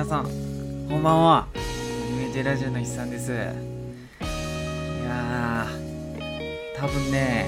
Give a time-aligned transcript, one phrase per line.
[0.00, 0.24] 皆さん
[0.88, 1.46] こんばんは。
[2.18, 3.32] 夢でラジオの筆さんです。
[3.32, 3.34] い
[5.04, 7.44] やー多分ね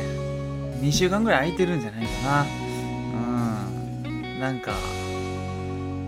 [0.83, 2.47] 2週間ぐらい空いてるんじゃないかな。
[4.05, 4.39] うん。
[4.39, 4.73] なんか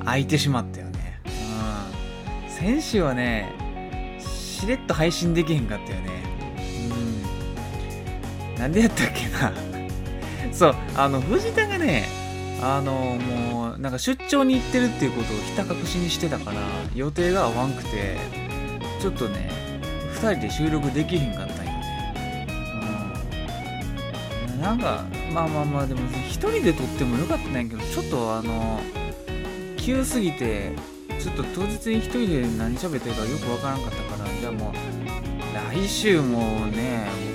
[0.05, 1.19] 空いてしまったよね。
[1.25, 1.29] う
[2.47, 2.51] ん。
[2.51, 3.51] 先週はね
[4.21, 6.11] しれっと配信できへんかったよね。
[8.53, 8.61] うん。
[8.61, 9.51] なんでやったっけな。
[10.53, 12.07] そうあの藤田がね
[12.67, 16.63] あのもうなんか出張に行ってるっていうことをひた隠しにしてたから
[16.95, 18.17] 予定が合わんくて
[19.01, 19.51] ちょっとね
[20.15, 22.47] 2人で収録できへんかったんよね。
[24.51, 24.61] うん。
[24.63, 28.81] なんかまあまあまあでも1人で撮ってもよかったんやけどちょっとあの
[29.77, 30.73] 急すぎて
[31.21, 37.34] ちょっと当日に1人で何喋ってるかよくわからんかったからじゃあもう来週もね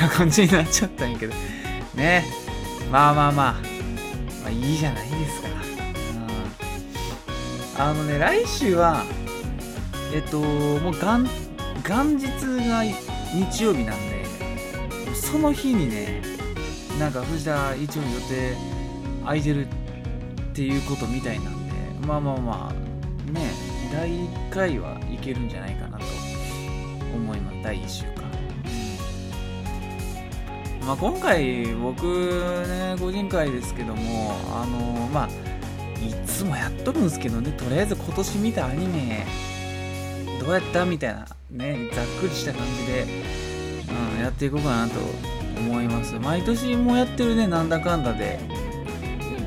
[0.00, 1.34] な感じになっちゃったんやけど。
[1.94, 2.24] ね。
[2.90, 3.78] まあまあまあ。
[4.42, 5.48] まあいいじゃないですか、
[7.78, 9.04] うん、あのね来週は
[10.12, 11.18] えっともう元
[11.86, 12.26] 元日
[12.68, 14.24] が日曜日なんで
[15.14, 16.22] その日にね
[16.98, 18.56] なんか藤田一応予定
[19.24, 19.68] 空いてるっ
[20.54, 23.50] ていうことみたいなんでまあまあまあね
[23.92, 26.04] 第1回はいけるんじゃないかなと
[27.14, 27.62] 思います。
[27.62, 28.17] 第1週
[30.88, 32.06] まあ、今回僕
[32.66, 35.28] ね個人会ですけどもあのまあ
[36.02, 39.26] いつもやっとるんですけどねとりあえず今年見たアニメ
[40.40, 43.06] どうやったみたいなねざっくりした感じで、
[44.16, 44.98] うん、やっていこうかなと
[45.58, 46.14] 思います。
[46.14, 48.38] 毎年もやってるねなんだかんだで。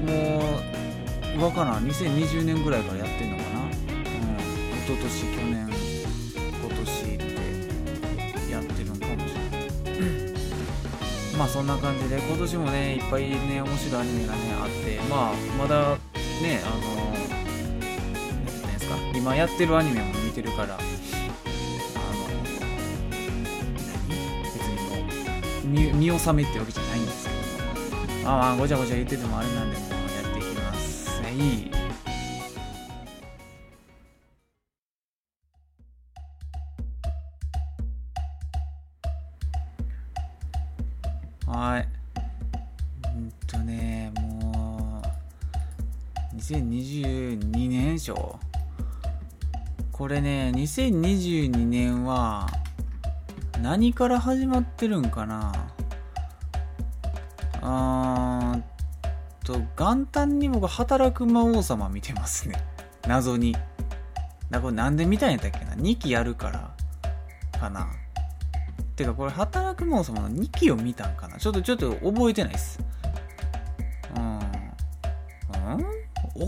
[0.05, 1.87] もうわからん。
[1.87, 5.70] 2020年ぐらいからやってんのかな、うん、一昨年去年。
[11.41, 15.97] まあそんな感じで今年もねいっぱいね面白いアニメがねあってまあまだ
[16.39, 16.77] ねあの
[17.09, 17.31] 何て
[18.51, 20.83] 言うんですか今やってるアニメも見てるからあの
[24.43, 24.97] 別にも
[25.63, 27.37] う見見納めってわけじゃないんですけど
[28.23, 28.29] も。
[28.29, 29.95] ああごちゃごちゃ言っててもあれなんでもや
[30.29, 31.70] っていきますはいはい。
[50.61, 52.45] 2022年は、
[53.63, 55.51] 何から始まってるんかな
[57.61, 62.63] あーと、元旦に僕、働く魔王様見てますね。
[63.07, 63.55] 謎に。
[64.51, 66.75] なこれなんで見たんやったっけな ?2 期やるから、
[67.59, 67.87] かな。
[68.95, 72.77] てかこれ働く魔王様の2期を見たんかなちょっとちょっと覚えてないっす
[74.15, 74.41] うんうん？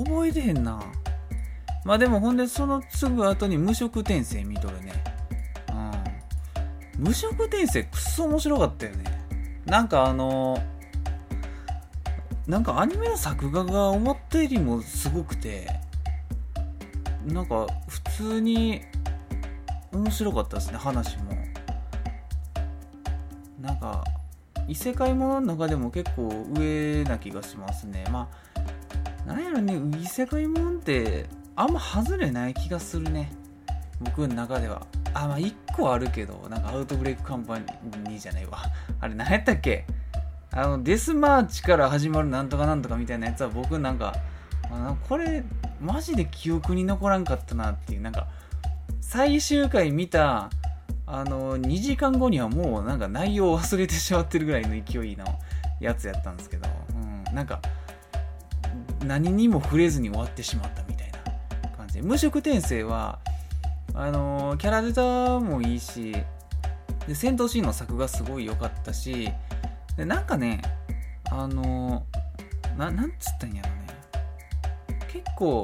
[0.06, 0.79] 覚えてへんな
[1.85, 4.94] まあでもほんでそのすぐ後に無色転生見とるね。
[6.97, 7.03] うん。
[7.03, 9.03] 無色転生くっそ面白かったよね。
[9.66, 10.61] なんかあの
[12.47, 15.67] なんかアニメの作画が思ったよりもすごくて
[17.25, 18.81] なんか普通に
[19.93, 21.31] 面白かったですね話も。
[23.61, 24.03] なんか
[24.67, 28.05] 異世界ものの中でも結構上な気がしますね。
[28.11, 28.29] ま
[29.25, 33.31] あなんやろね異世界もんってあんま外れない気がするね。
[34.02, 34.86] 僕の中では。
[35.14, 38.59] あまあ1個あるけどなんかアウトブレイクカンパニーじゃないわ。
[39.00, 39.86] あれ何やったっけ？
[40.52, 44.16] あのデスマーチから始まるなんとかなんとかみたいなやつは僕なんか
[45.08, 45.44] これ
[45.80, 48.02] マジで記憶に残らんかったなっていう。
[48.02, 48.28] なんか
[49.02, 50.50] 最終回見た
[51.06, 55.25] あの2時間後にはもうなんか内容を忘れてしまってるぐらいの勢いの
[55.80, 56.68] やつやったんですけど、
[57.28, 57.62] うん、なんか
[59.06, 61.12] 何にも触れずに終わってしまったみたいな。
[61.93, 63.19] 感じで無色転生は
[63.93, 66.15] あのキャラデザもいいし
[67.07, 69.29] で戦闘シーンの作がすごい良かったし
[69.97, 70.61] でなんかね
[71.29, 72.05] あの
[72.78, 73.87] ななんつったんやろね
[75.07, 75.63] 結構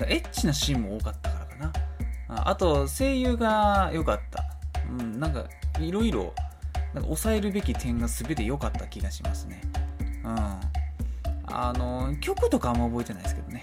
[0.00, 1.72] エッチなシーンも多かったからかな
[2.48, 4.44] あと声優が良かった。
[4.88, 5.46] うん、なんか
[5.80, 6.32] いろいろ
[6.94, 9.62] 抑えるべき点が全て良かった気がしますね。
[10.24, 10.34] うん。
[11.46, 13.62] あの、曲とかあんま覚えてないですけどね。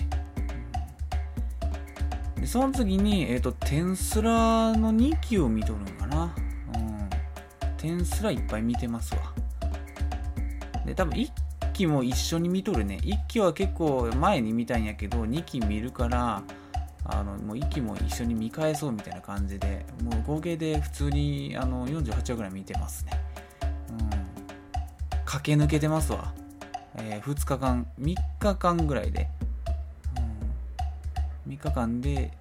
[2.41, 6.35] でその次に、えっ、と、テンスラの2期を見とるんかな。
[6.75, 7.09] うん。
[7.77, 9.31] テンスラいっぱい見てますわ。
[10.83, 11.31] で、多分1
[11.71, 12.99] 期も一緒に見とるね。
[13.03, 16.41] 1期は結構前に見たんやけど、2期見るから、
[17.05, 23.19] あのもう息も一緒に見返そうみたいな感じでもう合計で普通にあの48話ぐらい見てますね
[23.89, 26.31] うん駆け抜けてますわ
[26.97, 29.29] えー、2日間3日間ぐらいで、
[31.51, 32.31] 3日間で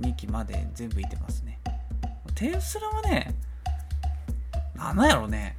[0.00, 1.58] 2期まで全部いてますね。
[2.36, 3.34] テンスラはね
[4.76, 5.56] なんやろね。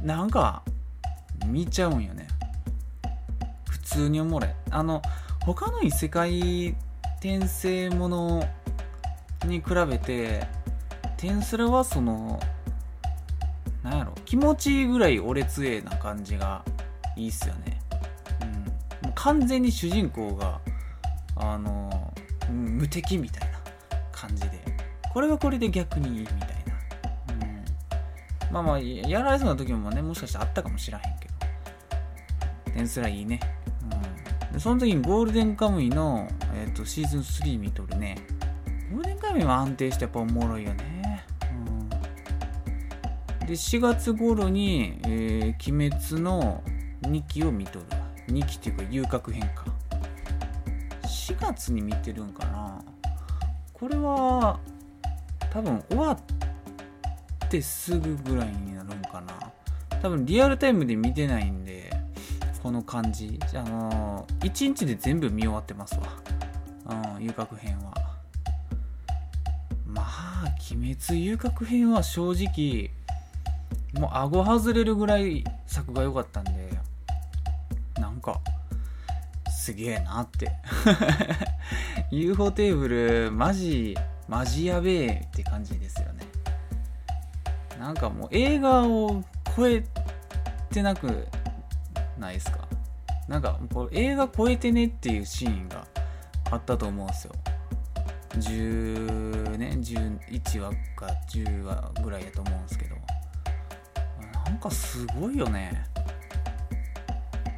[0.00, 0.62] なんか
[1.44, 2.28] 見ちゃうんよね。
[3.68, 4.50] 普通におもろい。
[4.70, 5.02] あの
[5.44, 6.74] 他の異世界
[7.18, 8.48] 転生もの
[9.44, 10.46] に比べて
[11.18, 12.40] テンスラはその
[13.82, 16.64] なんやろ気持ちいいぐらい俺強えな感じが
[17.16, 17.80] いいっすよね、
[18.42, 20.60] うん、もう完全に主人公が
[21.36, 22.14] あの
[22.50, 23.58] 無敵みたいな
[24.12, 24.76] 感じで。
[25.12, 26.46] これはこれで逆にいいみたいな、
[28.48, 31.36] うん、まあまあやられそうな時もねもしかしたらあったかもしらへんけど。
[32.74, 33.40] テンスラいいね、
[34.48, 38.18] うん、でその時にゴールデンカムイの、えーと、シーズン3見とるね。
[38.92, 41.24] ゴールデンカムイは安定してやっぱおもろいよね、
[43.46, 46.62] で4月頃に、えー、鬼滅の
[47.02, 47.86] 2期を見とる
[48.28, 49.75] 2期っていうか遊郭編か。
[51.26, 52.80] 4月に見てるんかな。
[53.72, 54.60] これは
[55.50, 59.52] 多分終わってすぐぐらいになるんかな。
[60.00, 61.90] 多分リアルタイムで見てないんで
[62.62, 63.40] この感じ。
[63.56, 66.02] あのー、1日で全部見終わってますわ。
[67.16, 67.92] うん遊郭編は。
[69.84, 72.90] まあ鬼滅遊郭編は正直
[74.00, 76.52] もう顎外れるぐらい作が良かったんで
[79.66, 80.52] すげえなって。
[82.12, 83.96] UFO テーブルマジ
[84.28, 86.24] マジやべえって感じですよね。
[87.76, 89.24] なんかもう映画を
[89.56, 89.82] 超え
[90.70, 91.26] てなく
[92.16, 92.68] ないですか？
[93.26, 95.84] なんかこれ映画超えてねっていうシーンが
[96.52, 97.32] あったと思うんですよ。
[98.34, 102.94] 10ね11話か10話ぐらいだと思うんですけど。
[104.44, 105.84] なんかすごいよね。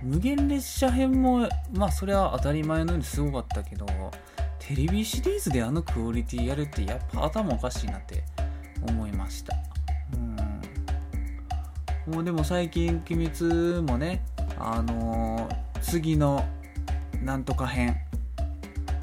[0.03, 3.87] 無限列車編もまあそれは当たり前のようにすごかったけど
[4.59, 8.23] テレビシリーズであのクオリティやるってやっぱ頭おかしいなって
[8.87, 9.57] 思いました。
[10.13, 12.15] うん。
[12.15, 14.25] もうでも最近鬼滅もね
[14.59, 16.45] あのー、次の
[17.23, 17.97] なんとか編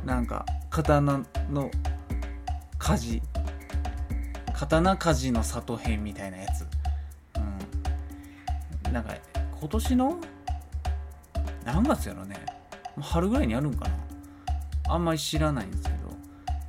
[0.06, 1.72] なんか刀の
[2.78, 3.22] 火事
[4.54, 6.66] 刀鍛冶の里編みたいなやつ。
[7.38, 8.94] うん。
[8.94, 9.16] なんか
[9.60, 10.20] 今年の
[11.66, 12.38] 何月やろね。
[13.02, 13.96] 春ぐらいにあるんかな。
[14.88, 15.96] あんまり知らないんですけど、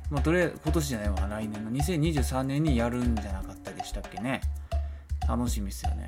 [0.09, 1.71] まあ、とりあえず今年じゃないわ来年の。
[1.71, 4.41] 2023年にやるんじゃなかったでしたっけね。
[5.27, 6.07] 楽しみっすよね。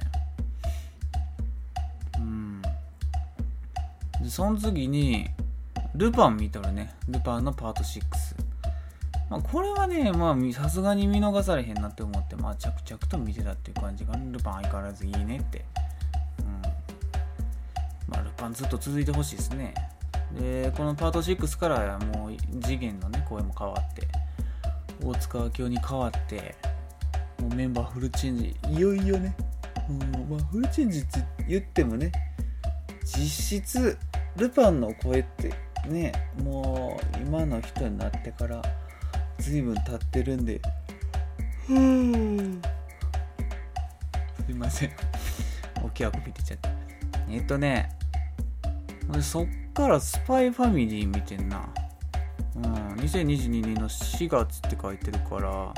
[2.17, 2.61] うん。
[4.21, 5.27] でその次に
[5.95, 6.95] ルパン見たらね。
[7.07, 8.01] ルパンのパート6
[9.29, 15.65] まあ、これはね、まあ、さすがに見逃されへんなって思って、まあ、着々と見てたっていう感じが、ルパン相変わらずいいねって。
[18.53, 19.73] ずっと続いてほしいですね。
[20.37, 24.07] で、このパート6からもう次元のね、声も変わって、
[25.03, 26.55] 大塚明夫に変わって、
[27.39, 29.35] もうメンバーフルチェンジ、いよいよね、
[29.87, 32.11] もうまあ、フルチェンジって言ってもね、
[33.03, 33.97] 実質、
[34.35, 35.53] ルパンの声って
[35.87, 36.11] ね、
[36.43, 38.61] もう今の人になってから
[39.39, 40.61] 随分経ってるんで、
[41.65, 41.73] す
[44.51, 44.91] いません。
[45.83, 46.69] 大きいあくび出ちゃった。
[47.29, 47.89] えっとね、
[49.11, 51.67] でそっからスパイファミリー見てんな。
[52.55, 55.73] うん、2022年の4月って書いてるから、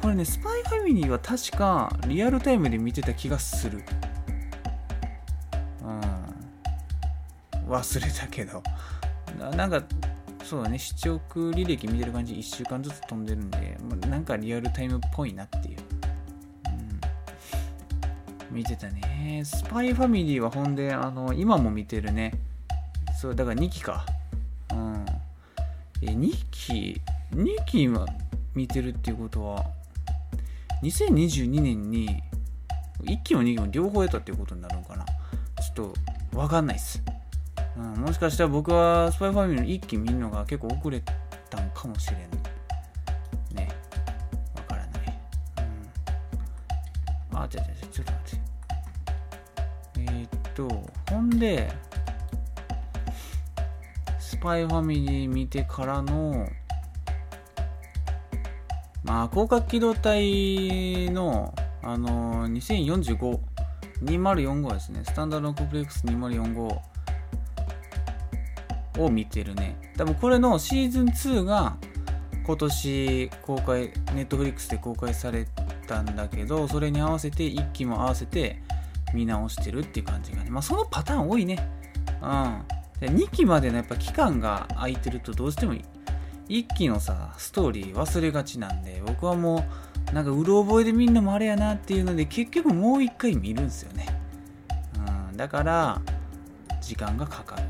[0.00, 3.82] これね、スパイファミリーは確かリアルタイムで見てた気がする。
[5.82, 7.70] うん。
[7.72, 8.62] 忘れたけど。
[9.38, 9.82] ななんか、
[10.44, 13.76] そうだね、視聴履歴見てる感じ、1週間ずつ飛んでるんで、
[14.08, 15.78] なんかリアルタイムっぽいなっていう。
[18.50, 19.42] 見てたね。
[19.44, 22.32] スパイファミリーはほんで、あの、今も見てるね。
[23.20, 24.06] そう、だから2期か。
[24.72, 25.06] うん。
[26.02, 27.00] え、2期、
[27.32, 28.06] 2期今
[28.54, 29.64] 見てるっていうことは、
[30.82, 32.22] 2022年に
[33.02, 35.04] 1期も2期も両方やったっていうことになるのかな。
[35.04, 35.92] ちょっ
[36.32, 37.02] と、わかんないっす。
[37.76, 41.02] うん、もしかしたら僕はスパイファミリーの1期見るのが結構遅れ
[41.50, 42.47] たんかもしれん。
[51.38, 51.70] で
[54.18, 56.46] スパイファミリー見てからの
[59.04, 63.38] まあ広角機動隊のあのー、
[64.02, 65.00] 2045-2045ですね。
[65.04, 66.78] スタンダードコンプレックス2045
[68.98, 69.76] を見てるね。
[69.96, 71.76] 多分これのシーズン2が
[72.44, 75.46] 今年公開ネットフリックスで公開され
[75.86, 78.62] たんだけどそれに合わせて1期も合わせて
[79.14, 80.50] 見直してるっていう感じがね。
[80.50, 81.68] まあそのパターン多いね。
[82.22, 82.62] うん。
[83.00, 85.74] で2期までのやっぱ期間が空いてるとどうしても
[86.48, 89.64] 1期のさストーリー忘れがちなんで僕はも
[90.10, 94.06] うなんかうろ覚えでみんなもあれやなっていうので結局もう1回見るんですよね、
[95.30, 96.00] うん、だから
[96.80, 97.62] 時間がかかる、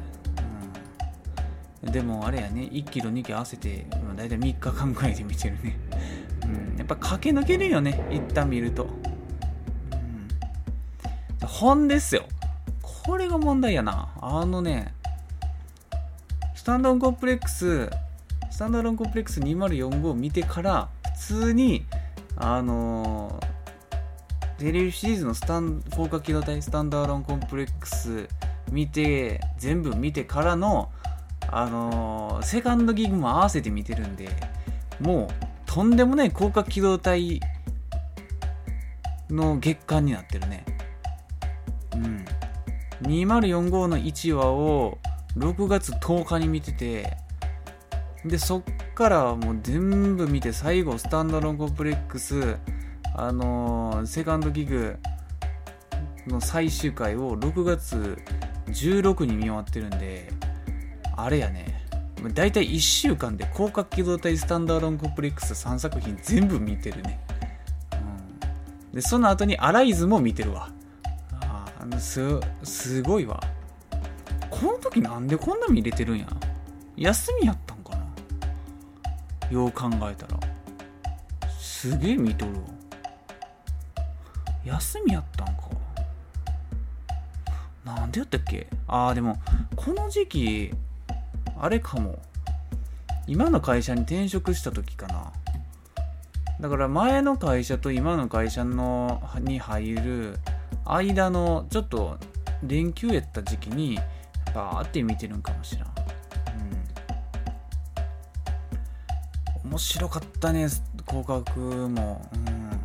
[1.82, 2.68] うん、でもあれやね。
[2.72, 5.78] 1期と2期合わせてだいたい3日間ぐらいで見てるね、
[6.44, 8.08] うん、やっぱ駆け抜けるよね。
[8.10, 8.88] 一旦見ると、
[11.46, 12.24] 本ですよ。
[12.82, 14.08] これが問題やな。
[14.20, 14.94] あのね
[16.54, 17.88] スタンドオンコンプレックス
[18.50, 21.86] スタンダードンコンプレックス2045を見てから普通に
[22.36, 28.28] あのー、テレビシリーズのスタン高架機動隊スタンダードンコンプレックス
[28.70, 30.90] 見て全部見てからの
[31.50, 34.28] あのー、セカンドギグも合わせて見てるんで
[35.00, 37.40] もうとんでもない高架機動隊
[39.30, 40.64] の月間になってるね。
[41.98, 42.24] うん。
[43.02, 44.98] 2045の1話を
[45.36, 47.16] 6月10日に見てて
[48.24, 48.62] でそっ
[48.94, 52.56] からもう全部見て最後スタンダロンコンプレックス
[53.14, 54.96] あのー、セカンドギグ
[56.26, 58.18] の最終回を6月
[58.66, 60.32] 16に見終わってるんで
[61.16, 61.78] あれやね。
[62.34, 67.20] だいたい1週間で広角機動隊スタンダードンコンプレックス3作品全部見てるね、
[67.92, 70.68] うん、でその後にアライズも見てるわ。
[71.80, 72.20] ああす
[72.64, 73.40] すごいわ。
[74.50, 76.26] この時なんでこんな見れてるんや？
[76.96, 79.50] 休みやったんかな？
[79.50, 80.40] よう考えたら。
[81.48, 82.58] すげえ見とるわ。
[84.64, 85.52] 休みやったんか。
[87.84, 88.66] なんでやったっけ？
[88.88, 89.38] ああでも
[89.76, 90.72] この時期
[91.58, 92.18] あれかも。
[93.26, 95.32] 今の会社に転職した時かな。
[96.60, 100.38] だから前の会社と今の会社のに入る
[100.88, 102.18] 間のちょっと
[102.62, 103.98] 連休やった時期に
[104.54, 105.88] バーって見てるんかもしらん。
[109.64, 110.66] 面白かったね
[111.06, 112.80] 広角も、うん、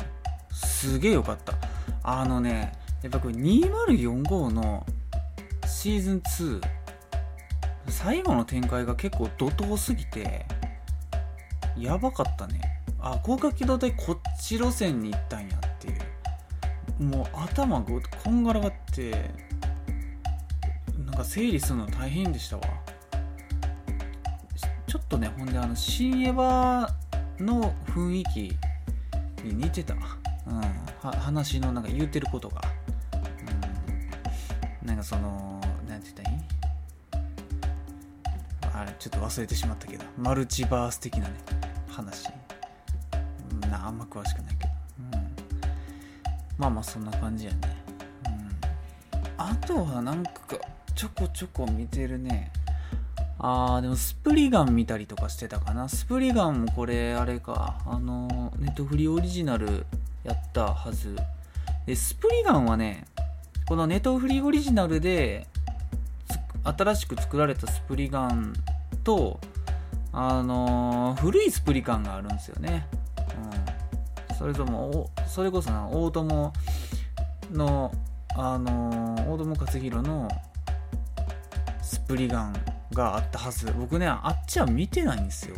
[0.52, 1.54] すげえよかった。
[2.02, 4.84] あのねやっぱこれ2045の
[5.66, 6.60] シーズン2
[7.88, 10.44] 最後の展開が結構怒涛すぎて
[11.76, 12.60] やばかったね。
[13.00, 15.60] あ広角機動隊こっち路線に行ったんやっ
[16.98, 17.86] もう頭が
[18.22, 19.30] こんがらがって
[21.04, 22.62] なんか整理するの大変でしたわ。
[24.86, 26.88] ちょっとねほんであの新エヴァ
[27.42, 28.56] の雰囲気
[29.42, 30.00] に似てた、うん、
[31.10, 32.62] 話のなんか言うてることが、
[34.82, 36.38] うん、なんかその何て言ったらいい？
[38.72, 41.34] あれちょっと忘れてしまったけどマルチバース的なね
[41.88, 42.28] 話。
[43.68, 44.63] なあんま詳しくないけど、
[46.58, 47.58] まあまあそんな感じやね、
[48.26, 50.32] うん、あとはなんか
[50.94, 52.52] ちょこちょこ見てるね
[53.38, 55.88] あー、でもスプリガン見たりとかしてたかな。
[55.88, 59.84] スプリガンもこれ、あれか、あの、ネットフリオリジナル
[60.22, 61.16] やったはず。
[61.84, 63.04] で、スプリガンはね、
[63.66, 65.46] このネトフリオリジナルで、
[66.64, 68.54] 新しく作られたスプリガン
[69.02, 69.38] と、
[70.12, 72.86] あのー、古いスプリガンがあるんですよね。
[74.38, 76.52] それとも、それこそな、大友
[77.52, 77.92] の、
[78.36, 80.28] あのー、大友克洋の
[81.82, 82.54] スプリガン
[82.92, 83.72] があったはず。
[83.72, 85.56] 僕ねあっちは見てないんですよ。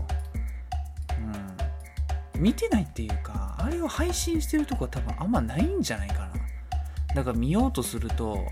[2.34, 2.42] うん。
[2.42, 7.14] 見てないっていうかあれを配信してるとこは多分あんまないんじゃないかな。
[7.14, 8.44] だから見ようとすると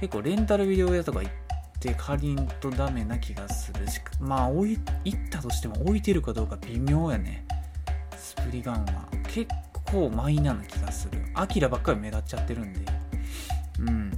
[0.00, 1.32] 結構レンタルビデオ屋とか行っ
[1.78, 7.46] て借りんとダメな気がするしまあ置い行ったとしても置いてるかどうか微妙やね。
[8.38, 9.50] スプリガンは結
[9.84, 11.24] 構マイナーな気がする。
[11.34, 12.80] アキラばっかり目立っちゃってるんで。
[13.80, 14.10] うん。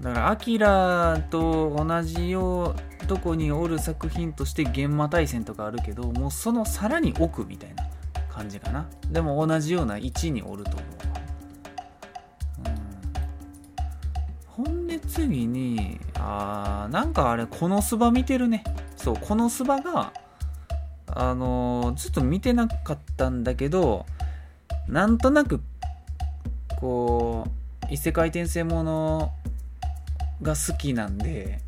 [0.00, 7.84] だからアキラと同じようとこにおる作品として現場大戦とかあるけどもうそのさらに奥みたいな
[8.28, 8.88] 感じかな。
[9.10, 10.82] でも同じような位置におると思う、
[14.58, 18.64] うん、ほんで次にあーなんかあれこのスバ見てるね。
[18.96, 20.12] そうこのスバが
[21.14, 24.06] あのー、ずっと見てなかったんだけど
[24.88, 25.60] なんとなく
[26.78, 29.32] こう異世界転生もの
[30.40, 31.60] が好きなんで、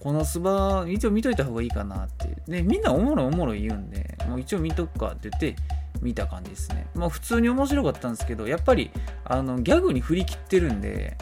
[0.00, 2.28] このスバ、一応見といた方がいいかなって。
[2.48, 5.56] で、みんなおもろいおもろい言うんで、もう一応見とくかって言って
[6.00, 6.86] 見た感じですね。
[6.94, 8.90] まあ普通に面白かったんですけど、やっぱり、
[9.24, 11.16] あの、ギャグに振り切ってるんで、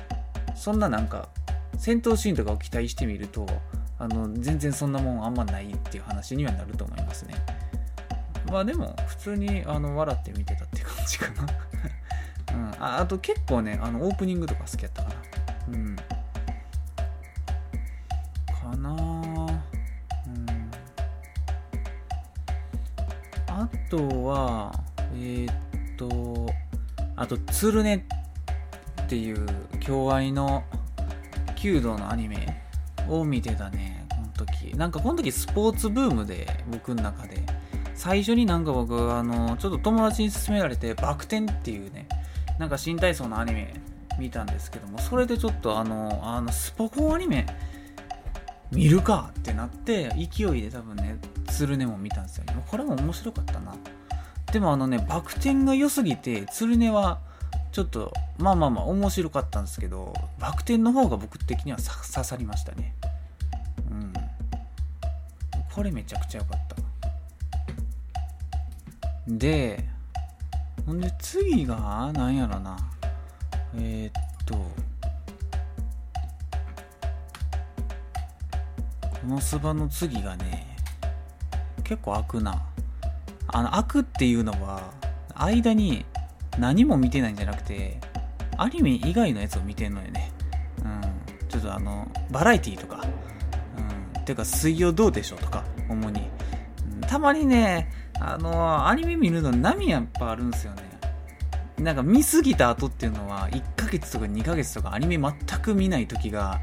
[0.55, 1.29] そんななんか、
[1.77, 3.47] 戦闘シーンとかを期待してみると、
[4.01, 7.35] あの、全然そんなもんあんまないっていう話にはなると思いますね。
[8.51, 11.47] まあでも、普通にあの笑って見てたって感じかな。
[12.57, 12.71] うん。
[12.83, 15.15] ああと結構ねあのオープニングとか好きやったかな。
[15.69, 15.97] うん。
[18.47, 18.91] かな。
[18.91, 20.71] うん。
[23.49, 24.73] あとは
[25.15, 26.51] えー、っと
[27.17, 28.07] あと「つるね」
[29.05, 29.47] っていう
[29.79, 30.65] 京アニの
[31.55, 32.70] 弓道のアニメ。
[33.11, 34.77] を見てたねこの時。
[34.77, 37.43] なんかこの時スポーツブームで僕の中で。
[38.01, 42.09] 最初になんか僕あのちょっと友達に勧められてバク転っていうね
[42.59, 43.75] なんか新体操のアニメ
[44.19, 47.45] 見たんですけどもそれでちょっとあのあのスポコンアニメ
[48.71, 52.45] 見るかってなって勢いで多分ねつるねも見たんですよ。
[52.69, 53.75] これも面白かったな。
[54.51, 57.19] でもあのねバク転が良すぎてつるねは
[57.73, 62.95] ちょっとまあまあまあ面白かったんですけどバク転の方が僕的には刺さりましたね。
[63.91, 64.13] うん。
[65.73, 66.77] これめちゃくちゃ良かった。
[69.29, 69.85] で
[70.85, 72.77] ほんで次が何やろな。
[73.77, 74.67] えー、っとこ
[79.29, 80.77] のスバの次がね
[81.85, 82.63] 結構開くな。
[83.47, 84.93] あの開くっていうのは
[85.35, 86.05] 間に
[86.59, 88.01] 何も見てないんじゃなくて
[88.59, 90.31] アニメ以外のやつを見てんのよね。
[90.85, 91.49] うん。
[91.49, 93.03] ちょっとあのバラエティーとか。
[94.17, 94.25] うん。
[94.25, 96.29] てか水曜どうでしょうとか主に、
[97.07, 97.91] たまにね
[98.21, 100.83] あのアニメ見るの波やっぱあるんですよね。
[101.79, 106.61] なんか見すぎた後っていうのは1ヶ月とか2ヶ月とかアニメ全く見ない時が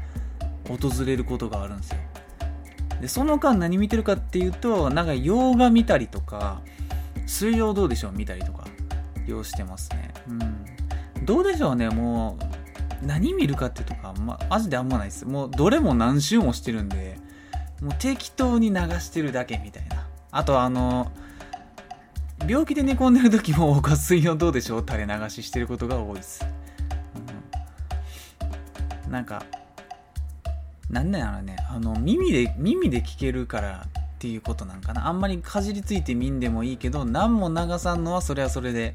[0.68, 1.98] 訪れることがあるんですよ。
[3.00, 6.62] でその間何見てるかっていうとなんか洋画見たりとか
[7.26, 8.67] 水曜どうでしょう見たりとか。
[9.30, 10.12] 要してますね。
[10.28, 10.32] う
[11.22, 11.24] ん。
[11.24, 12.38] どうでしょうねも
[13.02, 15.26] う何見るかってとか、ま、マジであんまないです。
[15.26, 17.18] もうどれも何周もしてるんで
[17.80, 20.06] もう適当に流してるだけみたいな。
[20.30, 21.10] あとあの
[22.46, 26.46] 病気で寝込んでる時も僕は水曜どうでしょう垂れ流ししてることが多いです、
[29.06, 29.42] うん、なんか
[30.88, 31.56] なんだろうね。
[31.68, 35.06] あの耳で耳で聞けるからっていうことなんかな。
[35.06, 38.94] あんまりかじりついてみんでもいいけど何も流さんのはそれはそれで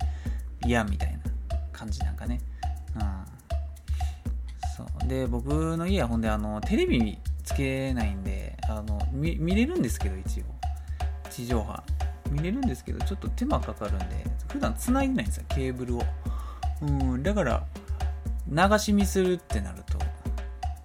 [0.65, 1.19] 嫌みたいな
[1.71, 2.39] 感じなんかね。
[2.95, 3.01] うん。
[4.75, 5.07] そう。
[5.07, 10.43] で僕の家はほんであのテレビつけないんであの見れるんですけど一応。
[11.29, 11.83] 地上波。
[12.31, 14.05] 見れるんですけどちょっと手間かかるんで
[14.51, 16.03] 普段繋いでないんですよケーブルを。
[16.81, 16.85] う
[17.17, 17.23] ん。
[17.23, 17.63] だから
[18.47, 19.97] 流し見するってなると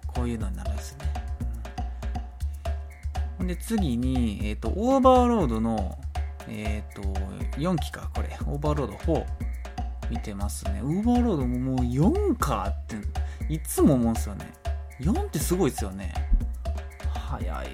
[0.07, 1.15] こういうのになるんですね、
[3.41, 5.99] うん、で次に、えーと、オーバーロードの
[6.49, 7.03] えっ、ー、と
[7.59, 8.29] 4期かこれ。
[8.47, 9.25] オーバーロード4
[10.11, 10.81] 見てますね。
[10.83, 12.97] オーバーロードももう4かって
[13.53, 14.53] いつも思うんですよね。
[15.01, 16.13] 4ってすごいですよね。
[17.15, 17.67] 早い。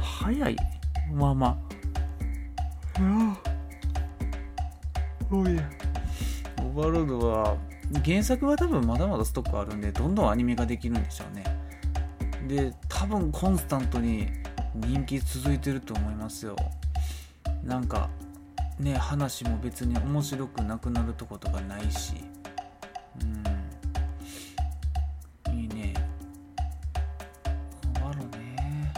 [0.00, 0.56] 早い。
[1.12, 1.56] まあまあ。
[5.30, 7.56] おいオーバーロードは
[8.04, 11.44] 原作は多分まだまだストックあるんでどんどんアニメができるんでしょうね。
[12.48, 14.26] で多分コンスタントに
[14.74, 16.56] 人気続いてると思いますよ。
[17.62, 18.08] なんか
[18.78, 22.14] ね話も別に面白くなくなるとことかないし
[23.20, 23.24] う
[25.52, 25.94] んいいね
[28.02, 28.92] あるね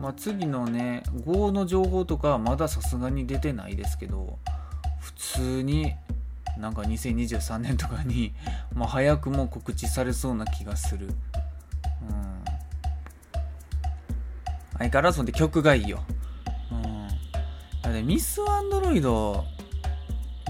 [0.00, 4.38] まあ次のね GO の情報とかはまださすがに出てないですけど
[5.00, 5.94] 普通に
[6.58, 8.34] なんか2023年とかに、
[8.74, 11.06] まあ、早くも告知されそうな気がする。
[11.06, 11.14] うん。
[14.78, 16.04] 相変わらずで曲がいいよ。
[18.02, 19.44] ミス・アンドロイド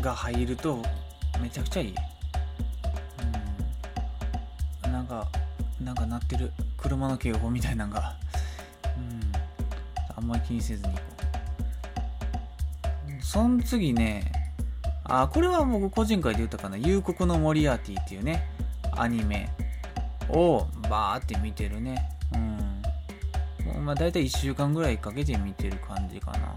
[0.00, 0.82] が入ると
[1.40, 1.94] めちゃくちゃいい。
[4.84, 4.92] うん。
[4.92, 5.28] なんか、
[5.80, 6.52] なんか鳴ってる。
[6.76, 8.16] 車の警報みたいなのが。
[8.96, 9.32] うん。
[10.16, 10.94] あんまり気にせずに。
[13.20, 14.30] その次ね、
[15.04, 18.48] あこれは僕個人会で言ったかな「夕刻のモリアーティ」っていうね
[18.92, 19.48] アニメ
[20.28, 22.38] をバーって見てるねう
[23.80, 26.54] んまあ大体1週間ぐらいかけて見てる感じかな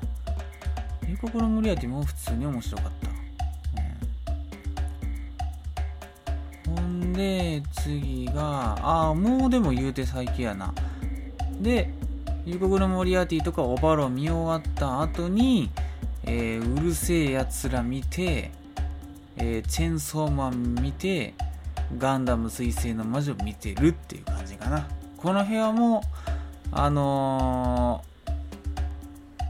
[1.08, 2.92] 夕刻のモリアティも普通に面白かっ
[6.66, 10.74] た、うん、ほんで次がああもうでも言うて最近やな。
[11.62, 11.90] で
[12.46, 15.72] 夕刻のモリアーティとかオバロ見終わった後に
[16.28, 18.52] えー、うるせえやつら見て、
[19.38, 21.36] えー、チェンソーマン見て、
[21.98, 24.88] ガンダム彗星の魔女見てるっていう感じかな。
[25.18, 26.02] この部屋も、
[26.72, 28.15] あのー、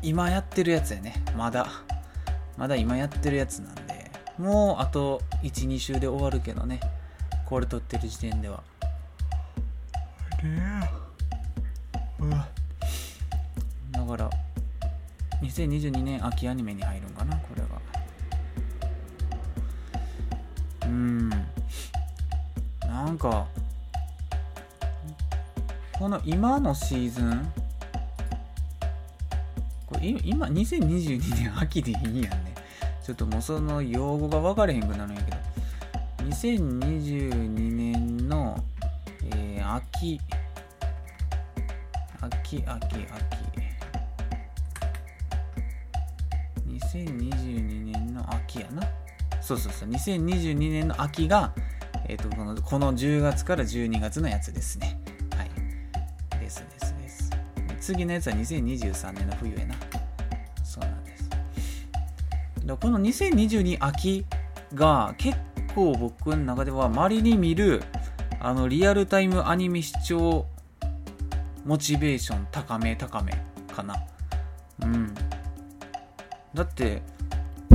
[0.05, 1.15] 今やってるやつやね。
[1.35, 1.67] まだ。
[2.57, 4.11] まだ今やってるやつなんで。
[4.37, 6.79] もうあと12週で終わるけどね。
[7.43, 8.61] これ撮ってる時点では。
[13.91, 14.29] だから
[15.41, 17.67] 2022年秋アニメに入るんかなこれが。
[20.85, 21.29] うん。
[22.81, 23.47] なんか
[25.93, 27.51] この今のシーズン
[29.85, 32.55] これ今2022年秋でいいやんね。
[33.03, 35.37] ちょっともうその用語が分かれへんくなるんやけど。
[36.25, 38.63] 2022年の、
[39.35, 40.19] えー、秋。
[42.19, 43.35] 秋秋秋。
[46.67, 48.81] 2022年の秋やな。
[49.41, 49.89] そうそうそう。
[49.89, 51.53] 2022年の秋が、
[52.07, 54.99] えーと、このこの10月から12月のやつですね。
[57.85, 59.75] 次のやつは2023年の冬やな。
[60.63, 61.29] そうなんです。
[62.81, 64.25] この2022秋
[64.73, 65.37] が結
[65.75, 67.83] 構僕の中ではまりに見る
[68.39, 70.47] あのリアルタイムアニメ視聴
[71.63, 73.39] モチベーション高め高め
[73.71, 73.95] かな。
[74.81, 75.13] うん。
[76.55, 77.03] だって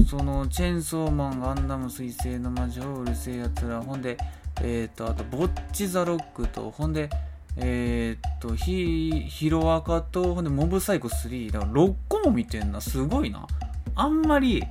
[0.09, 4.17] そのチェンソーマンガンダム彗星の魔女うるせえやつらほんで
[4.61, 7.09] えっ、ー、とあとボッチザロックとほんで
[7.57, 12.81] えっ、とヒヒロアカとほんでモブサイコ3だから6個も見てんな。
[12.81, 13.47] すごいな。
[13.95, 14.63] あんまり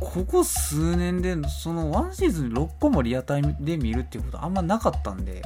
[0.00, 5.42] ここ数年でその1シーズン6個もリアタイで見るっていうことあんまなかったんで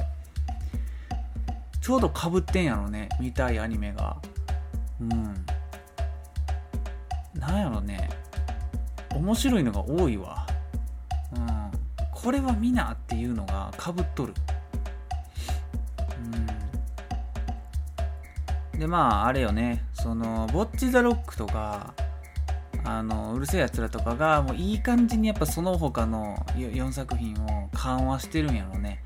[1.87, 3.07] ちょうどかぶってんやろね。
[3.17, 4.17] 見たいアニメが。
[4.99, 5.45] うん。
[7.33, 8.09] なんやろね。
[9.15, 10.45] 面白いのが多いわ。
[11.33, 11.71] うん。
[12.11, 14.33] これは見なっていうのがかぶっとる。
[18.77, 19.83] でまああれよね。
[19.93, 21.93] そのボッチ・ザ・ロックとか
[22.83, 29.03] あのうるせえやつらとかがもういい感じにやっぱその他の4作品を緩和してるんやろうね、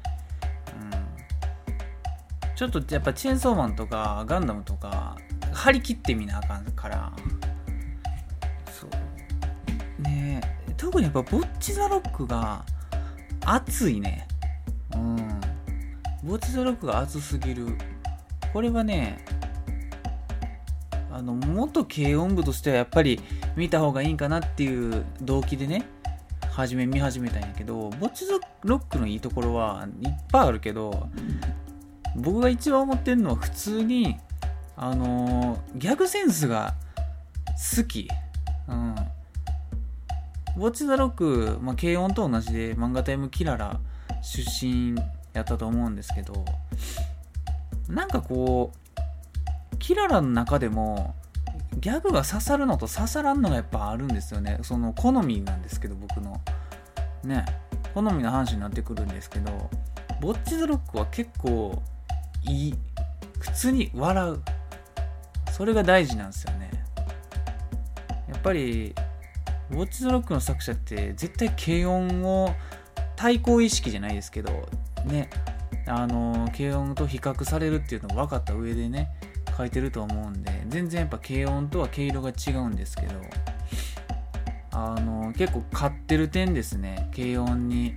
[0.75, 5.15] うん、ちょっとやっぱチェーンソーマンとかガンダムとか
[5.53, 7.11] 張り切ってみなあかんから。
[8.71, 10.01] そう。
[10.01, 10.41] ね
[10.77, 12.65] 特にやっぱボッチ・ザ・ロックが
[13.45, 14.27] 熱いね。
[14.95, 15.41] うん。
[16.23, 17.67] ボチ・ザ・ロクが熱すぎる。
[18.53, 19.23] これはね
[21.11, 23.19] あの元軽音部としてはやっぱり
[23.55, 25.85] 見た方がいいんかなっていう動機でね
[26.51, 28.25] 初め見始めたんやけどボッチ
[28.63, 31.07] ロックのいいところはいっぱいあるけど
[32.15, 34.17] 僕が一番思ってるのは普通に
[34.75, 36.73] あのー、ギャグセンスが
[37.77, 38.09] 好き。
[38.67, 38.95] うん。
[40.57, 43.79] ウォッチ・ザ・ロック、まあ、軽音と同じで漫画タイムキララ
[44.21, 44.95] 出身
[45.33, 46.45] やったと思うんですけど
[47.87, 48.71] なんかこ
[49.73, 51.15] うキララの中でも
[51.79, 54.59] ギャグが刺さるのと刺さらんのがやっぱあるんですよね。
[54.61, 56.39] その好みなんですけど僕の。
[57.23, 57.45] ね。
[57.93, 59.69] 好みの話になってくるんですけど
[60.21, 61.81] ボッチ・ザ・ロックは結構
[62.43, 62.75] いい
[63.39, 64.41] 普通に笑う。
[65.51, 66.69] それが大事なんですよね。
[68.29, 68.93] やっぱり
[69.71, 72.53] ウォッチ・ザ・ロックの作者って絶対軽音を
[73.21, 74.67] 対抗意識じゃないですけど
[75.05, 75.29] ね
[75.85, 79.09] あの軽音と比較されるっていうの分かった上でね
[79.55, 83.13] 書いてると思うんで全然やっぱ軽音とは毛色が違うんですけど
[84.71, 87.95] あの結構買ってる点ですね軽音に。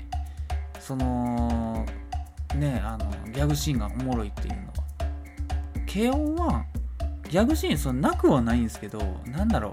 [0.78, 1.86] その
[2.54, 4.74] ねあのギャグシーンがおもろいっていうのは。
[5.90, 6.66] 軽音は
[7.30, 9.72] ギャグシーンそのなくはないんですけどなんだろう。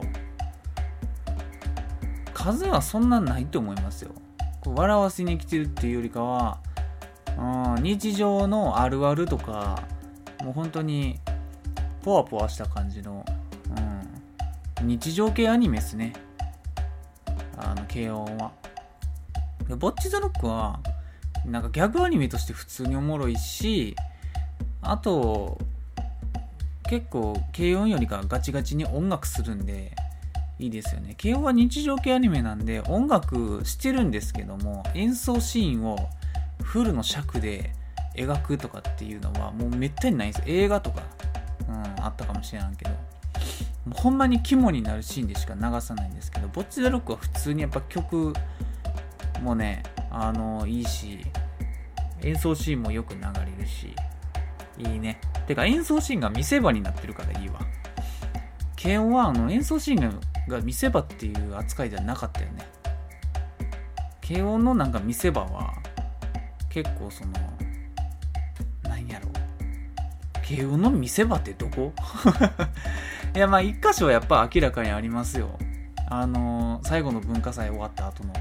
[2.33, 4.13] 数はそんなないと思いますよ。
[4.61, 6.59] こう笑わせに来てるっていうよりかは、
[7.37, 9.83] うん、日常のあるあるとか
[10.43, 11.19] もう本当に
[12.03, 13.25] ポワポワした感じの、
[14.79, 16.13] うん、日常系アニメですね。
[17.57, 18.51] あの、軽音は。
[19.67, 20.79] で、ボッチザロックは、
[21.45, 23.95] なんかギャグアニメとして普通におもろいし、
[24.81, 25.59] あと、
[26.89, 29.95] 結構、軽音よりかガチガチに音楽するんで、
[30.61, 31.15] いいですよね。
[31.19, 35.97] 軽音は日常系アニメなんで、音楽してるんですけども、演奏シーンを
[36.61, 37.73] フルの尺で
[38.15, 41.01] 描くとかっていうのは、もうめったにないんです映画とか
[41.67, 42.97] うん、あったかもしれんけど、も
[43.97, 48.33] うほんまに肝になるシーンでしか流さないんですけど、ボッチ・ザ・ロックは普通にやっぱ曲
[49.41, 51.25] もね、あの、いいし、
[52.21, 53.95] 演奏シーンもよく流れるし、
[54.77, 55.19] いいね。
[55.47, 57.59] てか演奏シーンが見せ場になってるからいいわ。
[58.81, 62.67] 軽音はあの演奏シーンがが見せ場っていう扱いではなかったよね。
[64.27, 65.73] 軽音のなんか見せ場は
[66.69, 67.31] 結構その
[68.83, 69.29] 何やろ。
[70.41, 71.93] 慶応の見せ場ってどこ？
[73.35, 75.57] いやまあ一箇所はやっぱ明らかにありますよ。
[76.07, 78.33] あの、最後の文化祭終わった後の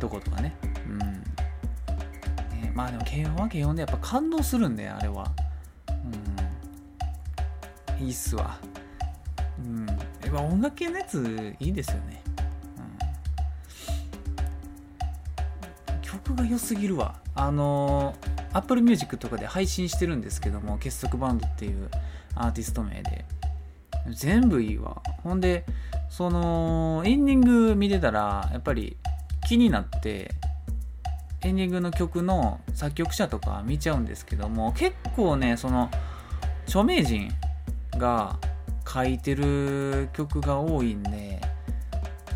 [0.00, 0.56] とことかね。
[0.88, 0.98] うん。
[0.98, 5.30] ねまあでも慶応は慶応でやっぱ感動するんであれは。
[8.00, 8.04] うん。
[8.04, 8.58] いいっすわ。
[9.58, 9.86] うん。
[10.34, 12.22] やっぱ音楽系のやついいですよね。
[15.88, 16.02] うん。
[16.02, 17.14] 曲が良すぎるわ。
[17.36, 18.14] あの
[18.52, 21.88] Apple Music とかで配信してるんですけども結束バンドっていう
[22.34, 23.24] アーティスト名で。
[24.10, 25.02] 全部いいわ。
[25.22, 25.64] ほんで
[26.10, 28.96] そのエンディング見てたらやっぱり
[29.46, 30.34] 気になって
[31.42, 35.90] エンディングの曲の作曲者とか見ちゃうんですけども結構ねその
[36.66, 37.30] 著名人
[37.96, 38.38] が
[38.86, 41.40] 書いてる曲が多いんで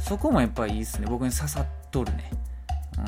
[0.01, 1.07] そこもやっぱりいいっすね。
[1.09, 2.31] 僕に刺さっとるね。
[2.97, 3.01] う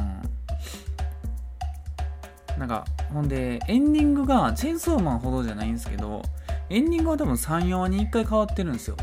[2.57, 2.59] ん。
[2.59, 6.23] なんかほんでエンディングがチェーンソーマンほどじゃないんですけど
[6.69, 8.97] エンディングは多分34話に1回変わってるんですよ。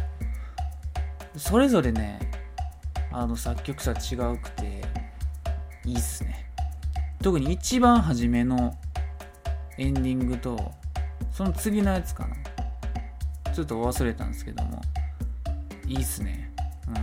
[1.36, 2.20] それぞれね
[3.12, 4.84] あの作曲者違うくて
[5.86, 6.46] いいっすね。
[7.24, 8.76] 特に一番初めの
[9.80, 10.72] エンディングと
[11.32, 12.36] その次のやつかな。
[13.58, 14.80] ちょっと忘れたんですけども。
[15.88, 16.54] いいっすね。
[16.88, 16.94] うん。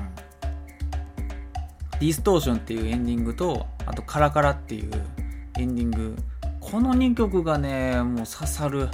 [1.99, 4.91] ディストーションっていうエンディングとあとカラカラっていう
[5.59, 6.17] エンディング。
[6.61, 8.89] この2曲がねもう刺さる。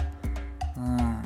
[0.74, 1.22] うん。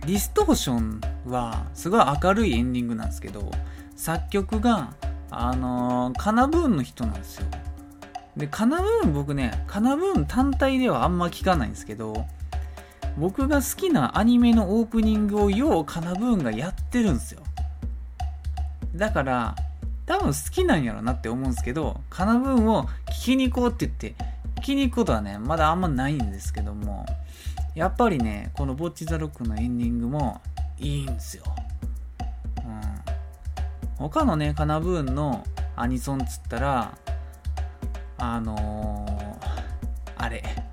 [0.00, 3.52] ディストーションはすごい明るいエンディングなんですけど
[3.94, 4.94] 作曲が
[5.30, 7.46] あのー、カナブーンの人なんですよ。
[8.36, 12.26] で、カナブーン僕ね、カナブーン単体ではあんま聞かないんですけど、
[13.18, 17.42] 僕が好きなアニメのオープニングをようカナブーンがやってるんですよ。
[18.94, 19.56] だから、
[20.06, 24.14] 多分好きなんやろなって思うんですけど、カナブーンを聞きに行こうって言って、
[24.60, 27.06] 聞きに行くことはね、まだあんまないんですけども、
[27.74, 30.40] やっぱりね、このボッチザロックのエンディングも
[30.78, 31.44] いいんですよ。
[32.64, 32.80] うん。
[33.96, 35.44] 他のね、カナブーンの
[35.76, 36.98] アニソンっつったら、
[38.18, 40.63] あのー、あれ、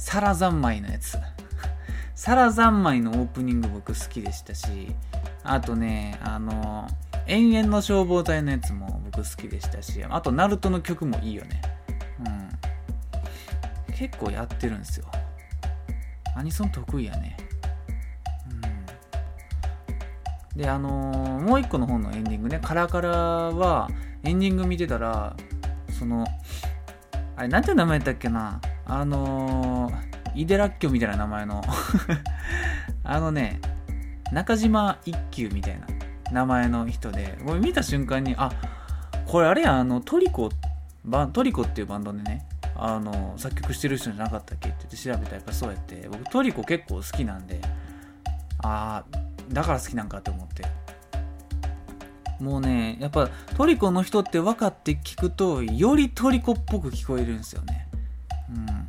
[0.00, 1.18] サラ三昧のやつ。
[2.16, 4.96] サラ三昧のオープニング僕好きでしたし、
[5.44, 6.88] あとね、あの、
[7.26, 11.60] 延々の消防隊のやつも僕好きでしたし、あと、ナルトの曲もいいよね。
[12.26, 13.94] うん。
[13.94, 15.06] 結構やってるんですよ。
[16.34, 17.36] アニソン得意やね。
[20.54, 20.58] うん。
[20.58, 23.90] で、あの、もう一個の本のエンディングね、カラカラは、
[24.22, 25.36] エンディング見てたら、
[25.90, 26.26] その
[27.40, 28.60] あれなんていう名前だっけな
[28.92, 31.62] あのー、イデラッキョみたいな名前の
[33.04, 33.60] あのね
[34.32, 35.86] 中島一休みたいな
[36.32, 38.50] 名前の人でこれ見た瞬間にあ
[39.26, 40.50] これあれやあのトリコ
[41.04, 42.44] バトリコっていうバンドでね
[42.76, 44.70] あの作曲してる人じゃなかったっけ？
[44.70, 47.60] ってって調べたらやっぱそうやって僕トリコ結構好きなんで
[48.62, 49.18] ああ
[49.52, 50.64] だから好きなんかって思って。
[52.40, 57.86] もうねやっぱトリコの人って分かって聞くとよりトリコっぽく聞こえるんですよね。
[58.48, 58.79] うん。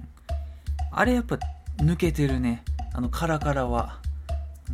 [0.92, 1.40] あれやっぱ
[1.78, 2.64] 抜けてるね。
[2.94, 4.00] あのカラカラは、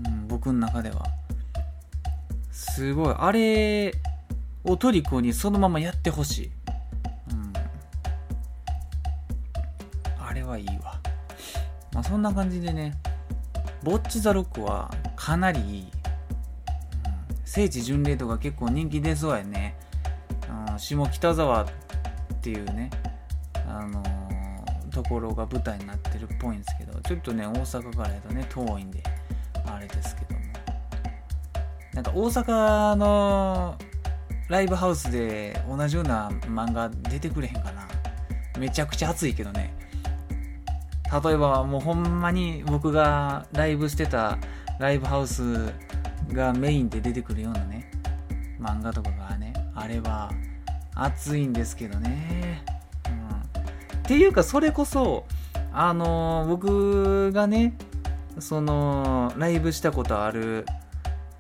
[0.06, 1.06] うん、僕の中では。
[2.52, 3.16] すごい。
[3.18, 3.94] あれ
[4.64, 6.52] をトリコにそのままやってほしい、
[7.32, 7.54] うん、
[10.20, 11.00] あれはいいわ。
[11.94, 12.98] まあそんな感じでね。
[13.84, 15.92] ボッチザロックはかなりいい。
[17.46, 19.76] 聖地巡礼とか結構人気出そうやね。
[20.78, 21.68] 下北沢っ
[22.42, 22.90] ていうね、
[23.68, 24.04] あの、
[24.98, 29.04] ところが舞台になってるっぽいんですけど、ちょっとね、大阪からやとね、遠いんで、
[29.68, 30.40] あれですけども。
[31.94, 33.78] なんか大阪の
[34.50, 37.88] ライブハウスで同じような漫画出てくれへんかな。
[38.58, 39.72] めちゃくちゃ熱いけどね。
[41.24, 44.40] 例えばもうほんまに僕がライブしてた
[44.80, 45.72] ライブハウス
[46.34, 47.90] がメインで出てくるようなね
[48.60, 50.32] 漫画とかがねあれは
[50.96, 52.64] 熱いんですけどね、
[54.08, 55.26] っていうかそれこそ
[55.74, 57.78] あのー、僕がね
[58.40, 60.66] そのライブしたことある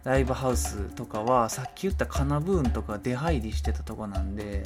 [0.03, 4.63] ライブハウスとかはさっき言ったカナブーンとか出入りしてたとこなんで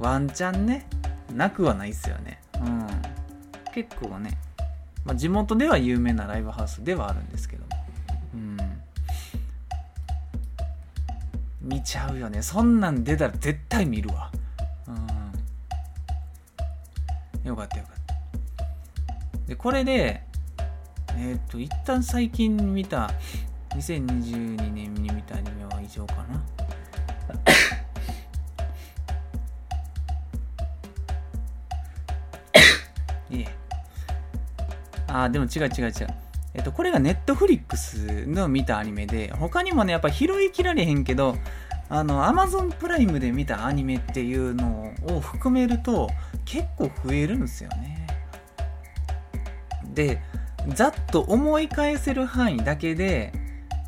[0.00, 0.88] ワンチャンね
[1.32, 2.40] なくはないっすよね。
[2.60, 2.86] うん。
[3.72, 4.36] 結構ね、
[5.04, 7.62] まあ、地元では有名なライブハウスではあるんですけど。
[8.34, 8.56] うん。
[11.62, 12.42] 見ちゃうよね。
[12.42, 14.32] そんなん出たら絶対見るわ。
[14.88, 15.25] うん。
[17.46, 18.16] よかったよかった。
[19.46, 20.22] でこれで
[21.16, 23.10] えっ、ー、と一旦最近見た
[23.70, 26.42] 2022年に見たアニメは以上かな。
[33.36, 33.48] いえ。
[35.08, 36.26] ああでも違う違う違う。
[36.56, 41.36] えっと、これがネットフリックスの見たアニメで、他にもね、やっぱ拾いきられへんけど、
[41.90, 46.08] あの、アマゾンプライムで見たアニメっていうのを含めると、
[46.46, 48.06] 結構増えるんですよね。
[49.92, 50.22] で、
[50.68, 53.32] ざっと思い返せる範囲だけで、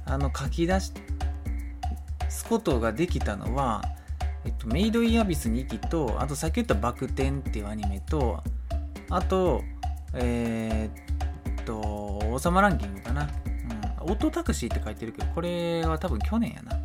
[0.05, 0.93] あの、書き出す
[2.47, 3.83] ことができたのは、
[4.45, 8.43] えっと、メイド・イン・アビス2期と、あとさっき言ったバク転っていうアニメと、
[9.11, 9.63] あと
[10.15, 11.81] えー、っと
[12.31, 13.23] 王様ランキングかな、
[14.01, 16.77] うん、オートタクシーって書いてるけどこれは多分去年やな。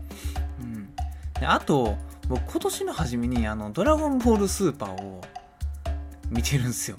[0.62, 0.96] うん。
[1.40, 1.96] であと
[2.28, 5.22] 僕今年の初めにあのドラゴンボールスーパーを
[6.30, 6.98] 見てるんですよ。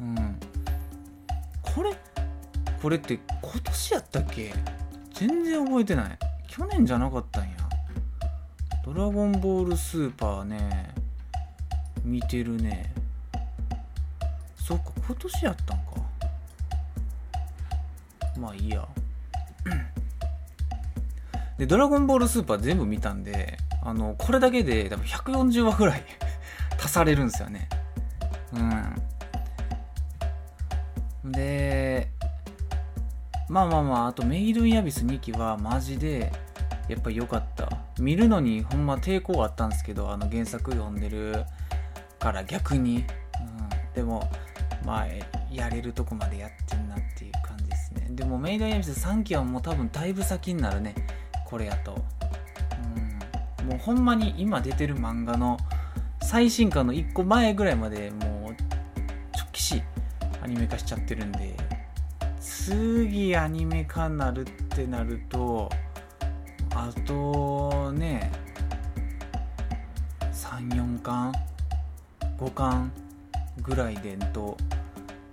[0.00, 0.40] うん。
[1.62, 1.94] これ
[2.80, 4.54] これって今年やったっけ？
[5.12, 6.18] 全然覚えてない。
[6.48, 7.50] 去年じゃなかったんや。
[8.84, 10.94] ドラゴンボールスーパーね。
[12.04, 12.92] 見てるね。
[14.56, 15.84] そっか今年やったんか。
[18.38, 18.86] まあいいや。
[21.56, 26.02] でドラゴンボールスーパー全部見たんであのこれだけで多分140話ぐらい
[26.82, 27.68] 足されるんですよね。
[31.24, 31.32] うん。
[31.32, 32.08] で
[33.48, 36.32] まあまあまああとメイドインアビス2期はマジで
[36.88, 37.68] やっぱ良かった。
[37.98, 41.44] 見るのにほんま抵抗あったんですけどあの原作読んでる
[42.18, 43.04] から逆に、うん、
[43.94, 44.28] でも
[44.84, 45.06] まあ
[45.52, 48.08] やれるとこまでやってんなっていう感じですね。
[48.10, 50.94] でもメイドインアビス3期はもう多分だいぶ先になるね。
[51.46, 52.04] これやと、
[53.60, 55.58] うん、もうほんまに今出てる漫画の
[56.22, 58.33] 最新刊の1個前ぐらいまでもう
[60.44, 61.56] アニメ化しちゃってるんで
[62.38, 65.70] 次アニメ化になるってなると
[66.74, 68.30] あとね
[70.32, 71.32] 34巻
[72.38, 72.92] 5巻
[73.62, 74.56] ぐらいでんと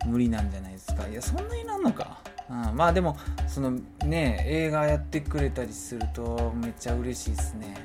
[0.06, 1.08] 無理なんじゃないですか。
[1.08, 2.19] いやそんなになんのか、
[2.50, 3.71] うん、まあでもその
[4.06, 7.76] ね映画やってくれたりするとめっちゃ嬉しいですね、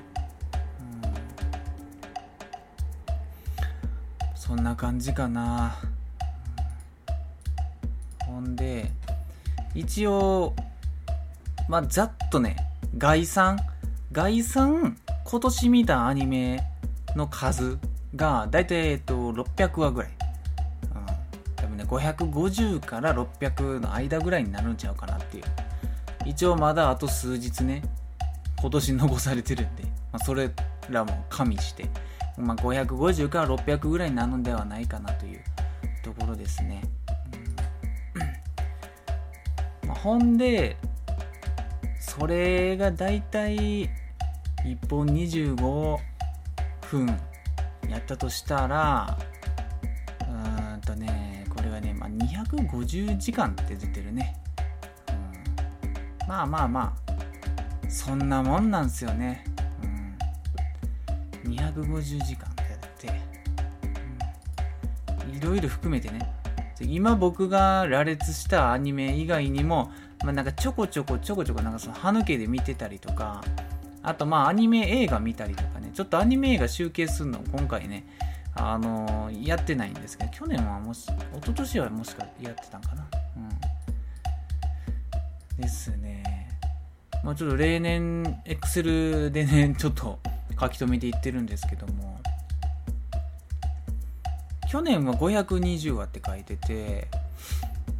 [4.22, 5.76] うん、そんな感じかな、
[8.36, 8.90] ほんで
[9.74, 10.54] 一応
[11.70, 12.56] まあざっとね
[12.98, 13.58] 概算？
[14.12, 14.98] 概算？
[15.24, 16.62] 今年見たアニメ
[17.14, 17.78] の数
[18.14, 21.06] が大体、えっと、600話ぐらい、うん、
[21.56, 25.44] 多分ね550から600の間ぐらいになるんちゃうかなっていう。
[26.26, 27.82] 一応まだあと数日ね
[28.60, 30.50] 今年残されてるんで、まあ、それ
[30.90, 31.88] らも加味して、
[32.36, 35.40] まあ、550から600ぐらいになるのではないかなという
[36.02, 36.82] ところですね、
[40.06, 40.76] ほんで
[41.98, 43.88] それがだいたい1
[44.88, 45.98] 本25
[46.82, 47.06] 分
[47.88, 49.18] やったとしたら
[50.20, 54.36] うーんとねこれがね、まあ、250時間って出てるね、
[56.22, 56.96] うん、まあまあま
[57.84, 59.44] あそんなもんなんすよね、
[61.44, 63.22] うん、250時間ってやっ
[65.32, 66.35] て、いろいろ含めてね。
[66.80, 69.90] 今僕が羅列したアニメ以外にも
[70.24, 73.42] まあ、なんかちょこちょこちょこちょこなんかその歯抜けで見てたりとか
[74.02, 78.06] あとまあアニメ映画見たりとかねちょっとアニメ映画集計するの今回ね
[78.54, 83.06] あのー、やってないんですけど去年はもし一昨年はもしかやってたんかな。
[83.36, 85.60] うん。
[85.60, 86.48] ですね。
[87.22, 90.18] まあちょっと例年エクセルでねちょっと
[90.58, 92.18] 書き留めていってるんですけども。
[94.68, 97.08] 去年は520話って書いてて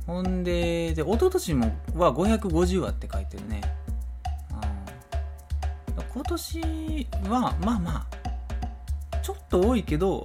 [0.06, 3.60] ほんで、で、一昨年もは550話って書いてるね。
[5.96, 8.06] うん、今年は、まあま
[9.12, 10.22] あ、ちょっと多いけど、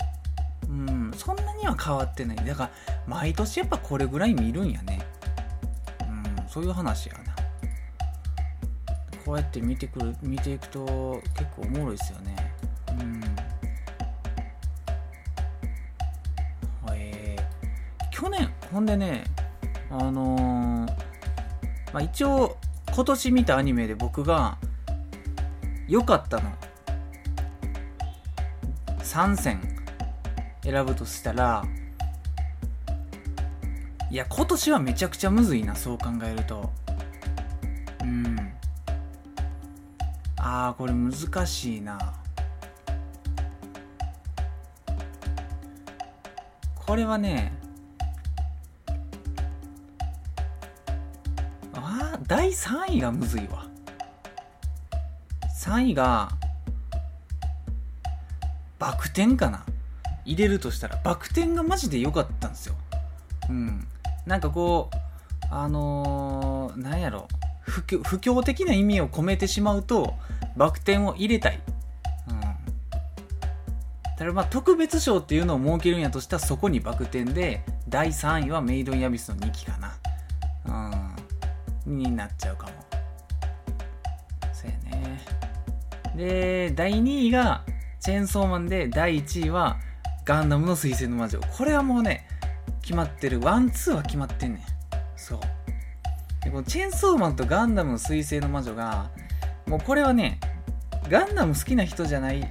[0.70, 2.38] うん、そんなには変わってない。
[2.38, 2.72] だから、
[3.08, 5.02] 毎年やっぱこれぐらい見るんやね。
[6.08, 7.32] うん、そういう話やな。
[9.26, 12.36] こうやって見てくる、見ていくと結構おもろいですよね。
[13.00, 13.31] うん。
[18.22, 19.24] 去年、ほんでね、
[19.90, 20.88] あのー、
[21.92, 22.56] まあ、一応
[22.94, 24.60] 今年見たアニメで僕が
[25.88, 26.52] 良かったの。
[29.00, 29.60] 3選
[30.62, 31.66] 選ぶとしたら
[34.12, 36.72] いや今年はめちゃくちゃむずいなそう考えると。
[38.04, 38.38] うん。
[40.38, 41.98] ああこれ難しいな。
[46.76, 47.60] これはね
[52.32, 53.66] 第3位がむずいわ。
[55.62, 56.30] 3位が
[58.80, 59.66] バク転かな。
[60.24, 62.76] 入れるとしたらバク転がマジで良かったんですよ。
[63.50, 63.86] うん。
[64.26, 64.98] なんかこう
[65.54, 67.28] あのー、なんやろ。
[67.64, 70.14] 不況不況的な意味を込めてしまうと
[70.56, 71.60] バク転を入れたい。
[72.30, 72.42] うん。
[74.18, 79.98] ただまあ特別賞っていうのを設けるんやとしたらそこにバク転で第3位はメイドインアビスの2期かな。
[80.94, 81.01] うん。
[81.98, 82.74] になっちゃうかも。
[84.54, 85.20] そうやね。
[86.16, 87.64] で、第2位が
[88.00, 89.78] チェーンソーマンで、第1位は
[90.26, 91.40] ガンダムの水星の魔女。
[91.40, 92.28] これはもうね、
[92.82, 94.62] 決まってるワンツーは決まってんねん
[95.16, 95.40] そう
[96.44, 99.12] でこのチェーンソーマンとガンダムの彗星の魔女が
[99.68, 100.40] もうこれはね
[101.10, 102.44] ガンダム好きな人じゃない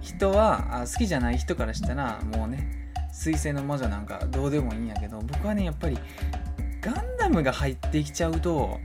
[0.00, 5.98] 人はあ好きじゃない人からしたらもうね彗星の魔女なんかどうでもいいんやけど僕はねやっぱり
[6.82, 8.78] ガンダムが入ってきちゃうと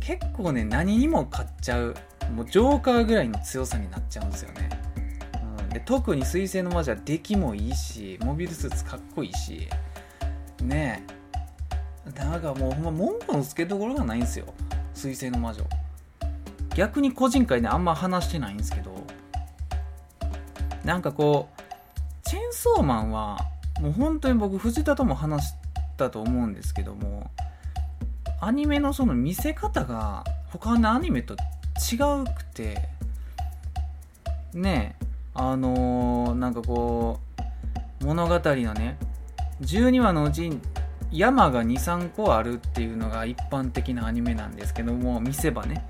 [0.00, 1.94] 結構ね何にも買っちゃう
[2.34, 4.68] もうジョーカーぐらいの強さになっちゃうんですよね、
[5.60, 9.68] うん、で特に彗星の魔女は出来もいいしモビルスーツかっこいいし
[10.62, 11.04] ね。
[12.06, 14.46] えなんかもうほんま文句のつけどころがないんですよ。
[14.94, 15.64] 彗星の魔女。
[16.74, 18.94] 逆に個人会であんま話してないんですけど
[20.84, 23.38] なんかこうチェンソーマンは
[23.80, 25.54] もう本当に僕藤田とも話
[26.00, 27.30] したと思うんですけども
[28.40, 32.88] アニメのその見せ方が他のアニメと違うくて
[34.54, 37.20] ねえあのー、なんかこ
[38.00, 38.98] う物語のね
[39.60, 40.50] 12話のうち
[41.12, 45.84] 山が23個あるっていうのが一般的なアニメなんですけども見せ場ね。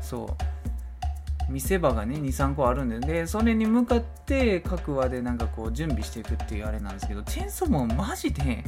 [0.00, 1.52] そう。
[1.52, 8.64] 見せ場がね23個あるんででそれに向かって各話でなんかこう準備していくっていうあれなんですけどチェンソーもマジで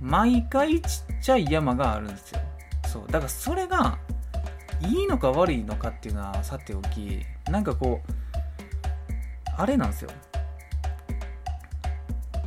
[0.00, 2.40] 毎回ちっちゃい山があるんですよ。
[2.86, 3.06] そう。
[3.06, 3.98] だからそれが
[4.80, 8.12] いいのか悪いのかっていうのはさておきなんかこう
[9.56, 10.10] あれなんですよ。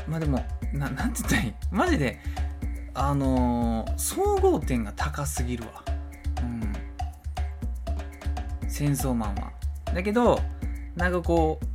[0.08, 0.44] まあでも
[0.74, 1.54] ななんて言ったらいい？
[1.72, 2.20] マジで
[2.94, 5.84] あのー、総合点が高すぎるわ。
[6.42, 6.46] う
[8.66, 8.70] ん。
[8.70, 9.52] 戦争マンは。
[9.94, 10.40] だけど
[10.96, 11.66] なんかこう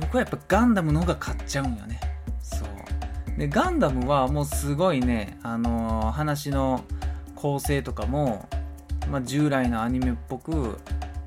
[0.00, 2.00] 僕はやっぱガンダムの方が買っちゃうんよね。
[3.36, 6.84] でガンダムはもうすごいねあのー、話の
[7.34, 8.48] 構成とかも、
[9.10, 10.78] まあ、従来のアニメっぽく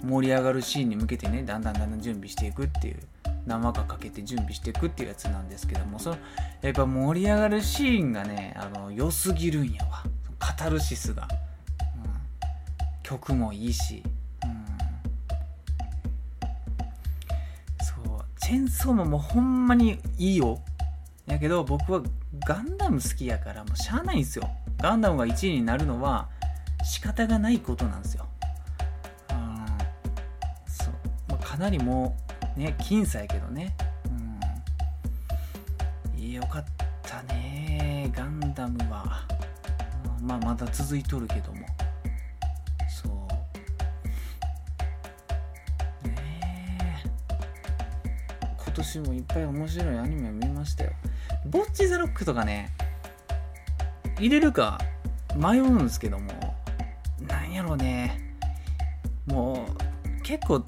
[0.03, 2.99] 盛り上がるシーンに向けてねだんだんだんだん準備していくっていう
[3.45, 6.17] 何話かかけて準備していくっていうやつなんですけどもその
[6.61, 10.03] やっぱ盛り上がるシーンがねあの良すぎるんやわ。
[10.39, 11.27] カタルシスが、
[12.03, 12.11] うん、
[13.03, 14.01] 曲もいいし、
[17.81, 18.23] そう。
[18.41, 20.59] チェンソーマンもほんまにいいよ。
[21.29, 22.01] やけど僕は
[22.45, 24.49] ガンダム好きやからもうしゃあないんですよ。
[24.77, 26.29] ガンダムが1位になるのは
[26.83, 28.25] 仕方がないことなんですよ、
[29.31, 29.65] うん。
[30.67, 30.93] そう。
[31.27, 32.15] まあ、かなりも
[32.55, 33.75] うね僅差やけどね。
[36.15, 36.31] うん。
[36.31, 36.65] よかっ
[37.03, 39.25] たねガンダムは、
[40.19, 41.67] うん、まあまだ続いとるけども。
[42.89, 43.09] そ
[46.05, 46.07] う。
[46.07, 46.15] ね
[46.81, 47.03] え。
[48.57, 50.91] 今年もいっぱい面白いアニメ見ましたよ。
[51.45, 52.71] ボッチ・ザ・ロックとかね
[54.19, 54.79] 入れるか
[55.35, 56.55] 迷うんですけども
[57.27, 58.35] なんやろうね。
[59.25, 60.65] もう結構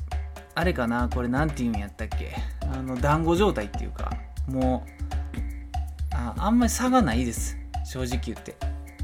[0.54, 2.36] あれかなこれ何て言うんやったっけ。
[2.74, 4.12] あの団子状態っていうか
[4.48, 7.58] もうああんまり差がないです。
[7.84, 8.56] 正直言って。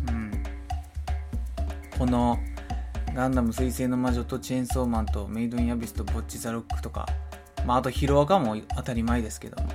[0.09, 0.31] うん。
[1.97, 2.37] この
[3.13, 7.07] ガンダム彗星の魔女とチェーンソーマンとメイドインアビスとボッチザロックとか。
[7.65, 9.69] まああとヒロアカも当たり前ですけども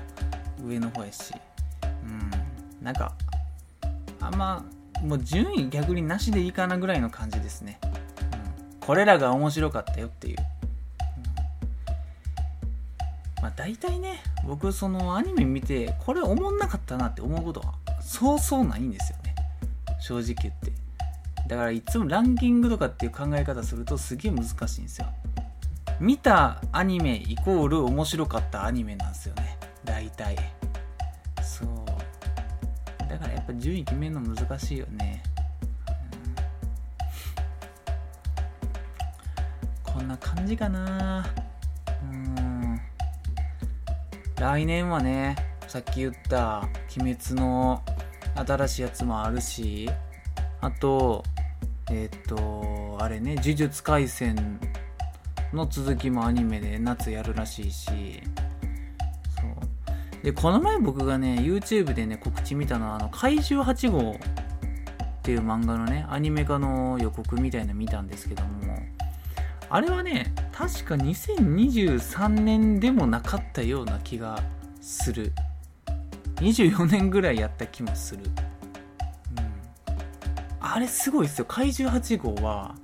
[0.64, 1.34] 上の方やし。
[2.82, 3.14] なんか
[4.20, 4.64] あんま
[5.02, 10.36] もう順位逆になしでいいかなぐらいの感じですね、うん、これらが面白かったよっていう。
[13.40, 19.34] まあ大体ね僕そのアニメ見てこれおもんなかったなって思うことはそうそうないんですよね。
[20.00, 20.72] 正直言って。
[21.48, 25.08] だからいつもランキングとかっていう考え方するとすげえ難しいんですよ。
[25.98, 29.58] 見たアニメイコール面白かったアニメなんですよね。
[29.84, 30.36] 大体。
[33.12, 35.22] だからやっぱ順位決めるの難しいよね、
[39.84, 41.26] こんな感じかな。
[42.10, 42.80] うん。
[44.36, 45.36] 来年はね
[45.68, 46.66] さっき言った
[46.98, 47.82] 「鬼滅」の
[48.34, 49.90] 新しいやつもあるし
[50.62, 51.22] あと
[51.90, 54.58] えっ、とあれね「呪術廻戦」
[55.52, 58.22] の続きもアニメで夏やるらしいし。
[60.22, 64.16] でこの前僕がね YouTube でね告知見たのはあの怪獣8号っ
[65.22, 68.78] ていう漫画のねアニメ化の予告みたいなの見たんですけども
[69.68, 74.42] あれはね確か2023年でもなかったような気が
[74.80, 75.32] する。
[76.36, 78.32] 24年ぐらいやった気もする、うん、
[80.60, 81.44] あれすごいっすよ。
[81.44, 82.74] 怪獣8号は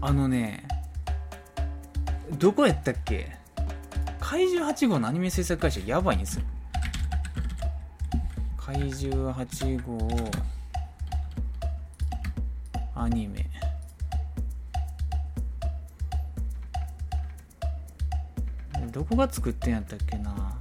[0.00, 0.68] あのね
[2.38, 3.41] どこやったっけ？
[4.32, 6.44] 怪獣8号のアニメ制作会社やばいんですよ。
[8.56, 10.08] 怪獣8号
[12.94, 13.44] アニメ。
[18.90, 20.58] どこが作ってんやったっけな。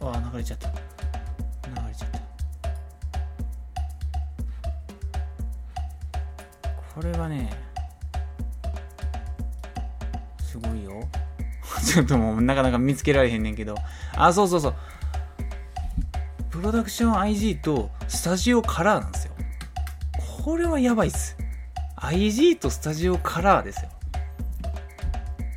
[0.00, 0.83] あ流れちゃった。
[6.94, 7.50] これはね
[10.38, 10.92] すごいよ。
[11.84, 13.74] ちょっともうなかなか見つけられへんねんけど。
[14.16, 14.74] あそうそうそう。
[16.50, 19.32] プロダクション IG とスタジオカラーなんですよ。
[20.44, 21.36] これはやばいっす。
[21.96, 23.90] IG とスタジオカラーですよ。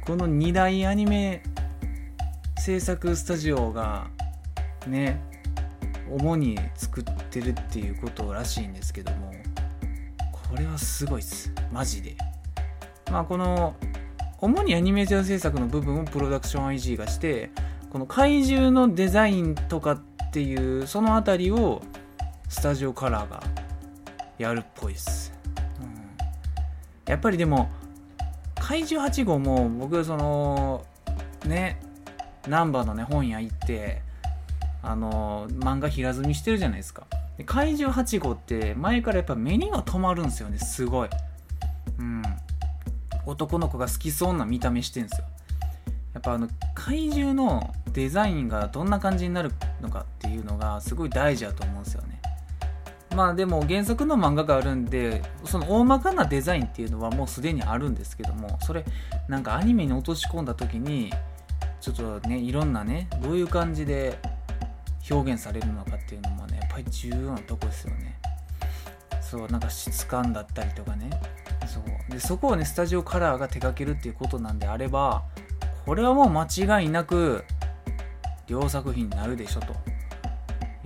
[0.04, 1.44] この2大アニメ
[2.58, 4.08] 制作スタジオが
[4.88, 5.22] ね
[6.10, 9.37] 主に作ってるっていうことらしいんですけども。
[10.50, 11.52] これはすごいっす。
[11.72, 12.16] マジで。
[13.12, 13.76] まあこの
[14.40, 17.50] 主にアニメーション制作の部分をプロダクション IG がして
[17.92, 20.00] この怪獣のデザインとかっ
[20.32, 21.82] ていうその辺りを
[22.50, 23.42] スタジオカラーが
[24.38, 25.34] やるっぽいです、
[25.82, 27.70] うん、やっぱりでも
[28.56, 30.86] 怪獣8号も僕その
[31.46, 31.80] ね
[32.48, 34.02] ナンバーのね本屋行って
[34.84, 37.08] あの漫画平積みしてるじゃないですか。
[37.38, 41.10] で怪獣8号って前からやっぱ目には止まるんですよねすごい。
[42.00, 42.24] うん。
[43.26, 45.28] 男の子が好きそうな見た目してんですよ。
[46.14, 52.20] やっぱあの怪獣のデザインがどんな感じになるのかっていうのがすごい大事だと思うんですよね。
[53.16, 58.86] まあでも原作の漫画があるんでその大まかなデザインっていうのはもうすでにあるんですけどもそれ
[59.28, 61.12] なんかアニメに落とし込んだ時に
[61.82, 64.20] ちょっとねいろんなねどういう感じで
[65.10, 68.18] 表現されるのかっていうのもねやっぱり重要なとこですよね。
[69.22, 71.10] そうなんか質感だったりとかね。
[71.66, 72.12] そう。
[72.12, 75.24] でそこをねスタジオカラーが手掛けるっていうことなんであれば
[75.86, 77.44] これはもう間違いなく
[78.48, 79.76] 両作品になるでしょと。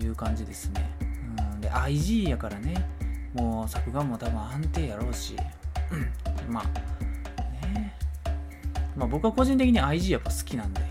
[0.04, 0.90] いう感じですね、
[1.54, 2.74] うん、で IG やからね。
[3.34, 5.36] もう作画も多分安定やろうし。
[6.50, 6.64] まあ。
[7.66, 7.96] ね。
[8.96, 10.82] まあ僕は個人的に IG やっぱ好きなんで、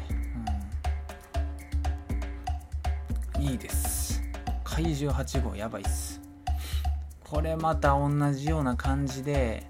[3.40, 4.22] いいです。
[4.62, 6.20] 怪獣8号やばいっす。
[7.24, 9.66] これまた同じような感じで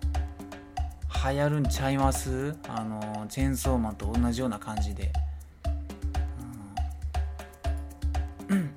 [1.25, 2.57] 流行るんちゃいます？
[2.69, 5.13] あのチェーンソーマンと同じような感じで、
[8.49, 8.75] うん、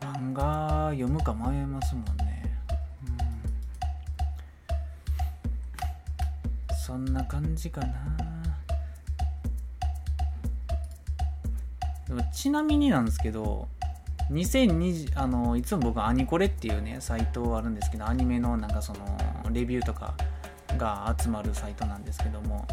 [0.00, 2.56] 漫画読むか迷いますもんね、
[6.70, 8.29] うん、そんな感じかな。
[12.10, 13.68] でもちなみになんですけど
[14.32, 18.98] 2020あのいつも僕アニコレっていうねサイトあるんですけどアニメのなんかその
[19.52, 20.14] レビューとか
[20.76, 22.66] が集まるサイトなんですけども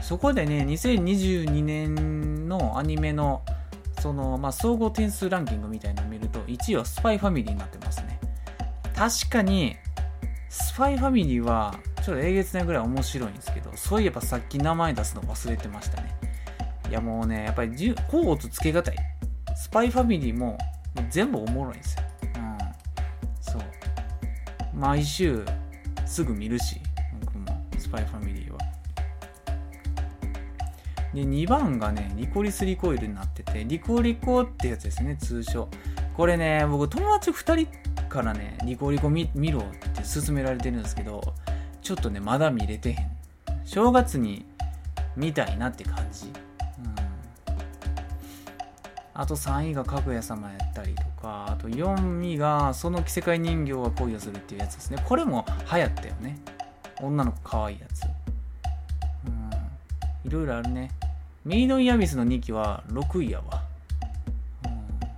[0.00, 3.42] そこでね2022年のアニメの
[4.00, 8.18] その、まあ、総合点数ランキングみたいなのを見ると1位はスパイファミリーになってますね。
[8.94, 9.76] 確かに
[10.48, 16.14] スパイファミリーはちょっとえげつないぐらい面白いんですけどそういえばさっき名前出すの忘れてましたね。
[16.88, 18.96] いやもうねやっぱり甲乙つけがたい。
[19.56, 20.56] スパイファミリーも
[21.10, 22.04] 全部おもろいんですよ、
[22.36, 22.58] うん、
[23.40, 23.62] そう。
[24.74, 25.44] 毎週
[26.06, 26.80] すぐ見るし
[27.20, 28.58] 僕もスパイファミリーは。
[31.12, 35.68] で2番がねリコリスリコイルになっててリコリコってやつですね通称。
[36.16, 41.34] これね僕友達2人からねリコリコ見見ろって勧められてるんですけど
[41.82, 43.10] ちょっとねまだ見れてへん。
[43.64, 44.46] 正月に
[45.16, 46.32] 見たいなって感じ。
[49.18, 55.02] あと3位がかぐや様やったりとかあと4位がその着せ替え人形が恋をするっていうやつですね。
[55.04, 56.38] これも流行ったよね。
[57.00, 58.04] 女の子かわいいやつ。
[58.04, 58.06] う
[59.28, 60.30] ん。
[60.30, 60.92] いろいろあるね。
[61.44, 63.64] メイド・イン・アビスの2期は6位やわ、
[64.64, 65.08] うん、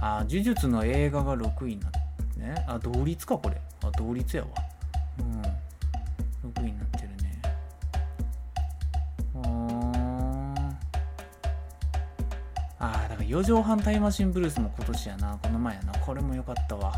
[0.00, 1.98] あ呪術の映画が6位になって
[2.40, 2.64] ね。
[2.68, 3.60] あ同率かこれ。
[3.82, 4.48] あ同率やわ。
[5.18, 5.42] うん。
[13.30, 15.38] 4畳半タイムマシンブルースも今年やな。
[15.40, 15.92] この前やな。
[16.00, 16.92] これも良かったわ。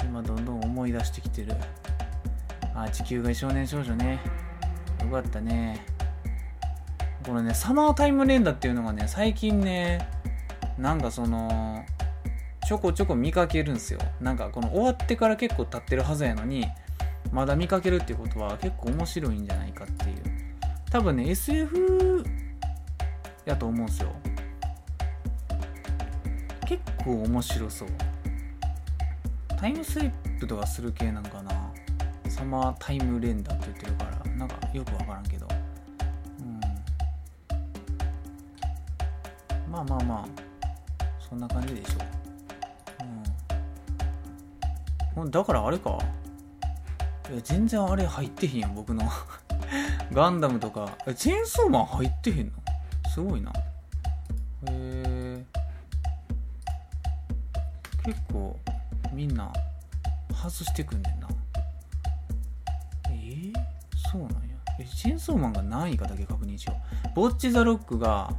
[0.00, 0.08] うん。
[0.08, 1.52] 今どんどん思い出してきてる。
[2.74, 4.20] あ地球外少年少女ね。
[5.02, 5.84] よかったね。
[7.26, 10.08] このねサマータイム連打っていうのがね最近ね
[10.78, 11.84] なんかその
[12.66, 14.00] ちょこちょこ見かけるんすよ。
[14.18, 16.64] なんかこの終わってから結構経ってるはずやのに
[17.32, 20.22] まだ見かけるっていうことは結構面白いんじゃないかっていう。
[20.90, 22.24] 多分ね SF
[23.46, 24.10] やと思うんすよ。
[26.66, 27.88] 結構面白そう。
[29.56, 31.72] タイムスリップとかする系なんかな。
[32.28, 35.46] サマータイム連打って言ってるからなんかよくわからんけど。
[36.40, 36.42] う
[39.68, 39.72] ん。
[39.72, 40.26] まあまあまあ
[41.18, 41.98] そんな感じでしょ。
[45.16, 45.98] ううんだからあれか。
[47.30, 49.08] いや全然あれ入ってへんやん僕の。
[50.12, 50.90] ガンダムとか。
[51.16, 52.65] チェーンソーマン入ってへんの？
[53.16, 53.50] すごいな。
[53.50, 53.54] へ
[54.68, 55.44] え
[58.04, 58.54] 結構
[59.10, 59.50] みんな
[60.34, 61.28] 外してくんねんな。
[63.08, 63.52] えー、
[64.12, 64.38] そうなんや。
[64.78, 67.16] えチェンソーマンが何位かだけ確認しよう。
[67.16, 68.30] ボッチ・ザ・ロックが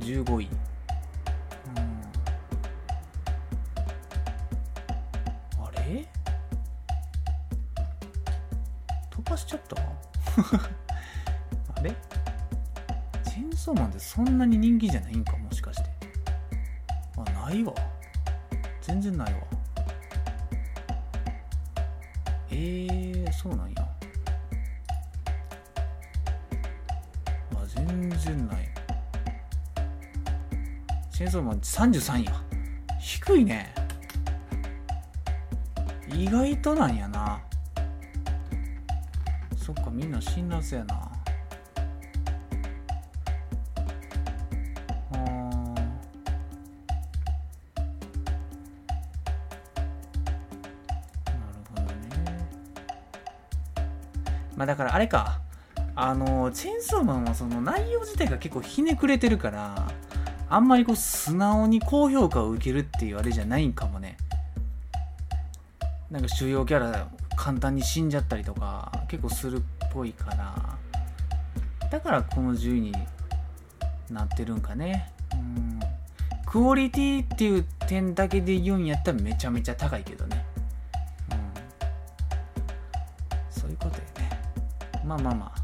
[0.00, 0.48] 15位。
[14.86, 15.88] じゃないんかもしかして。
[17.16, 17.72] あないわ。
[18.82, 19.40] 全然ないわ。
[22.50, 23.88] えー、そうなんや。
[27.54, 28.68] あ全然ない。
[31.10, 32.32] チェーンソーマン33や。
[33.00, 33.74] 低いね。
[36.12, 37.40] 意外となんやな。
[39.56, 41.07] そっかみんな辛辣やな。
[54.68, 55.40] だからあれか。
[55.96, 59.90] あのチェーンソーマンはその内容自体が結構ひねくれてるから
[60.48, 64.18] あんまりこう素直に高評価を受けるっていうあれじゃないんかもね。
[66.10, 69.60] なんか主要キャラ簡単に死んじゃったりとか結構するっ
[69.90, 71.88] ぽいから。
[71.90, 72.92] だからこの10位に
[74.10, 75.10] なってるんかね。
[75.32, 75.80] うん。
[76.44, 80.44] クオリティっていう点だけで言うんやったらめちゃめちゃ高いけどね。
[85.08, 85.54] まあまあまあ。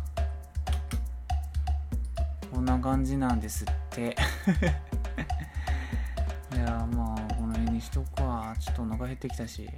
[2.51, 4.17] こんな感じなんですって。
[6.55, 8.57] いやまあこの辺にしとくわ。
[8.59, 9.69] ちょっとお腹減ってきたし。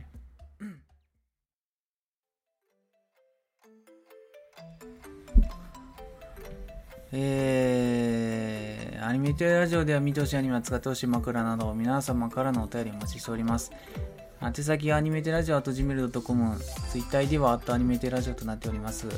[7.13, 13.73] えー、アニメテラジオでは見てほしアニメを使ってほしい枕など皆様からのお便りお待ちしております。
[14.41, 16.57] 宛先はアニメテラジオ .gmail.com、
[16.91, 19.09] ツイッターではアットアニメテラジオとなっております。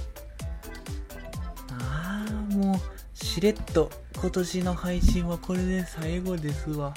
[3.38, 3.88] しれっと
[4.20, 6.92] 今年の配信はこれで最後ですわ。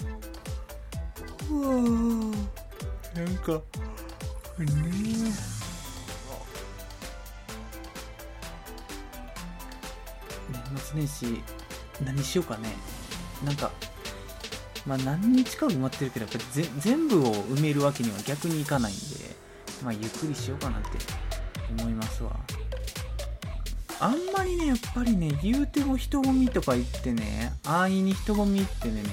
[1.51, 4.65] うわなんか、ね
[10.49, 11.43] 年末年始
[12.03, 12.69] 何しようかね
[13.45, 13.71] なんか
[14.87, 19.01] まあ何日か埋まってるけどやっぱぜ全部を埋めるわけには逆にいかないんで
[19.83, 20.87] まあゆっくりしようかなって
[21.77, 22.35] 思いますわ
[24.01, 29.03] あんまりねやっぱりね言うても人混みとか言ってね安易に人混みってね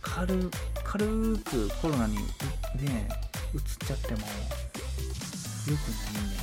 [0.00, 0.50] 軽
[0.82, 2.22] 軽くコロナにね
[3.54, 6.38] 移っちゃってもよくないね。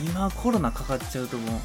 [0.00, 0.06] うん。
[0.06, 1.60] 今コロナかかっちゃうとも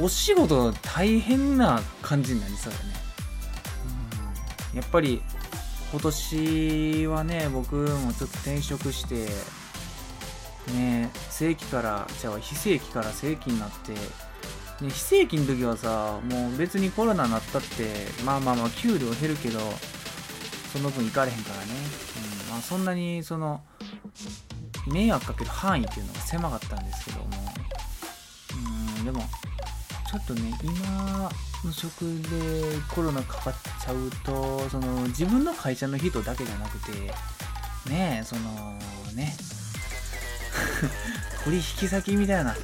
[0.00, 2.84] うお仕事大変な感じになりそうだね、
[4.72, 5.22] うん、やっぱり
[5.92, 9.28] 今年はね僕もちょっと転職して
[10.72, 13.98] ね正規からじゃあ非正規から正規になって、ね、
[14.88, 19.58] 非正規の時はさもう別にコロナになったってまあまあまあ給料減るけど
[20.72, 21.72] その分行かれへんからね、
[22.46, 23.62] うんまあ、そんなにその
[24.86, 27.26] 迷惑かける範囲っていうのが狭かったんですけども
[28.98, 29.00] う。
[29.02, 29.20] んでも
[30.10, 31.30] ちょっとね今
[31.64, 33.54] の職でコロナかかっ
[33.84, 36.92] ちゃうとその自分の会社の人だけじゃなくて
[37.90, 38.78] ねえその
[39.14, 39.34] ね
[41.44, 42.56] 取引先みたいな。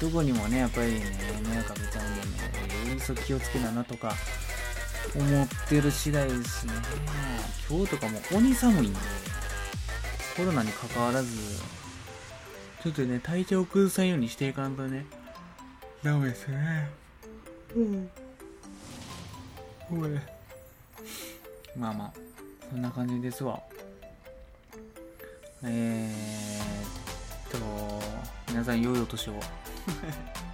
[0.00, 1.04] どこにもねやっぱりね
[1.46, 4.14] 迷惑かけちゃうんでねよりそ気をつけななとか
[5.14, 6.72] 思ってる次第ですね。
[7.68, 8.98] 今日とかも鬼寒いんで
[10.36, 11.28] コロナに関わらず
[12.82, 15.04] ちょっとね体調を崩さんようにしていかんとね。
[16.02, 16.88] ダメですね。
[17.76, 18.10] うん。
[21.76, 22.12] まあまあ
[22.70, 23.60] そんな感じですわ。
[25.62, 27.09] えー、っ
[27.50, 27.58] と
[28.48, 29.32] 皆さん良いお年を。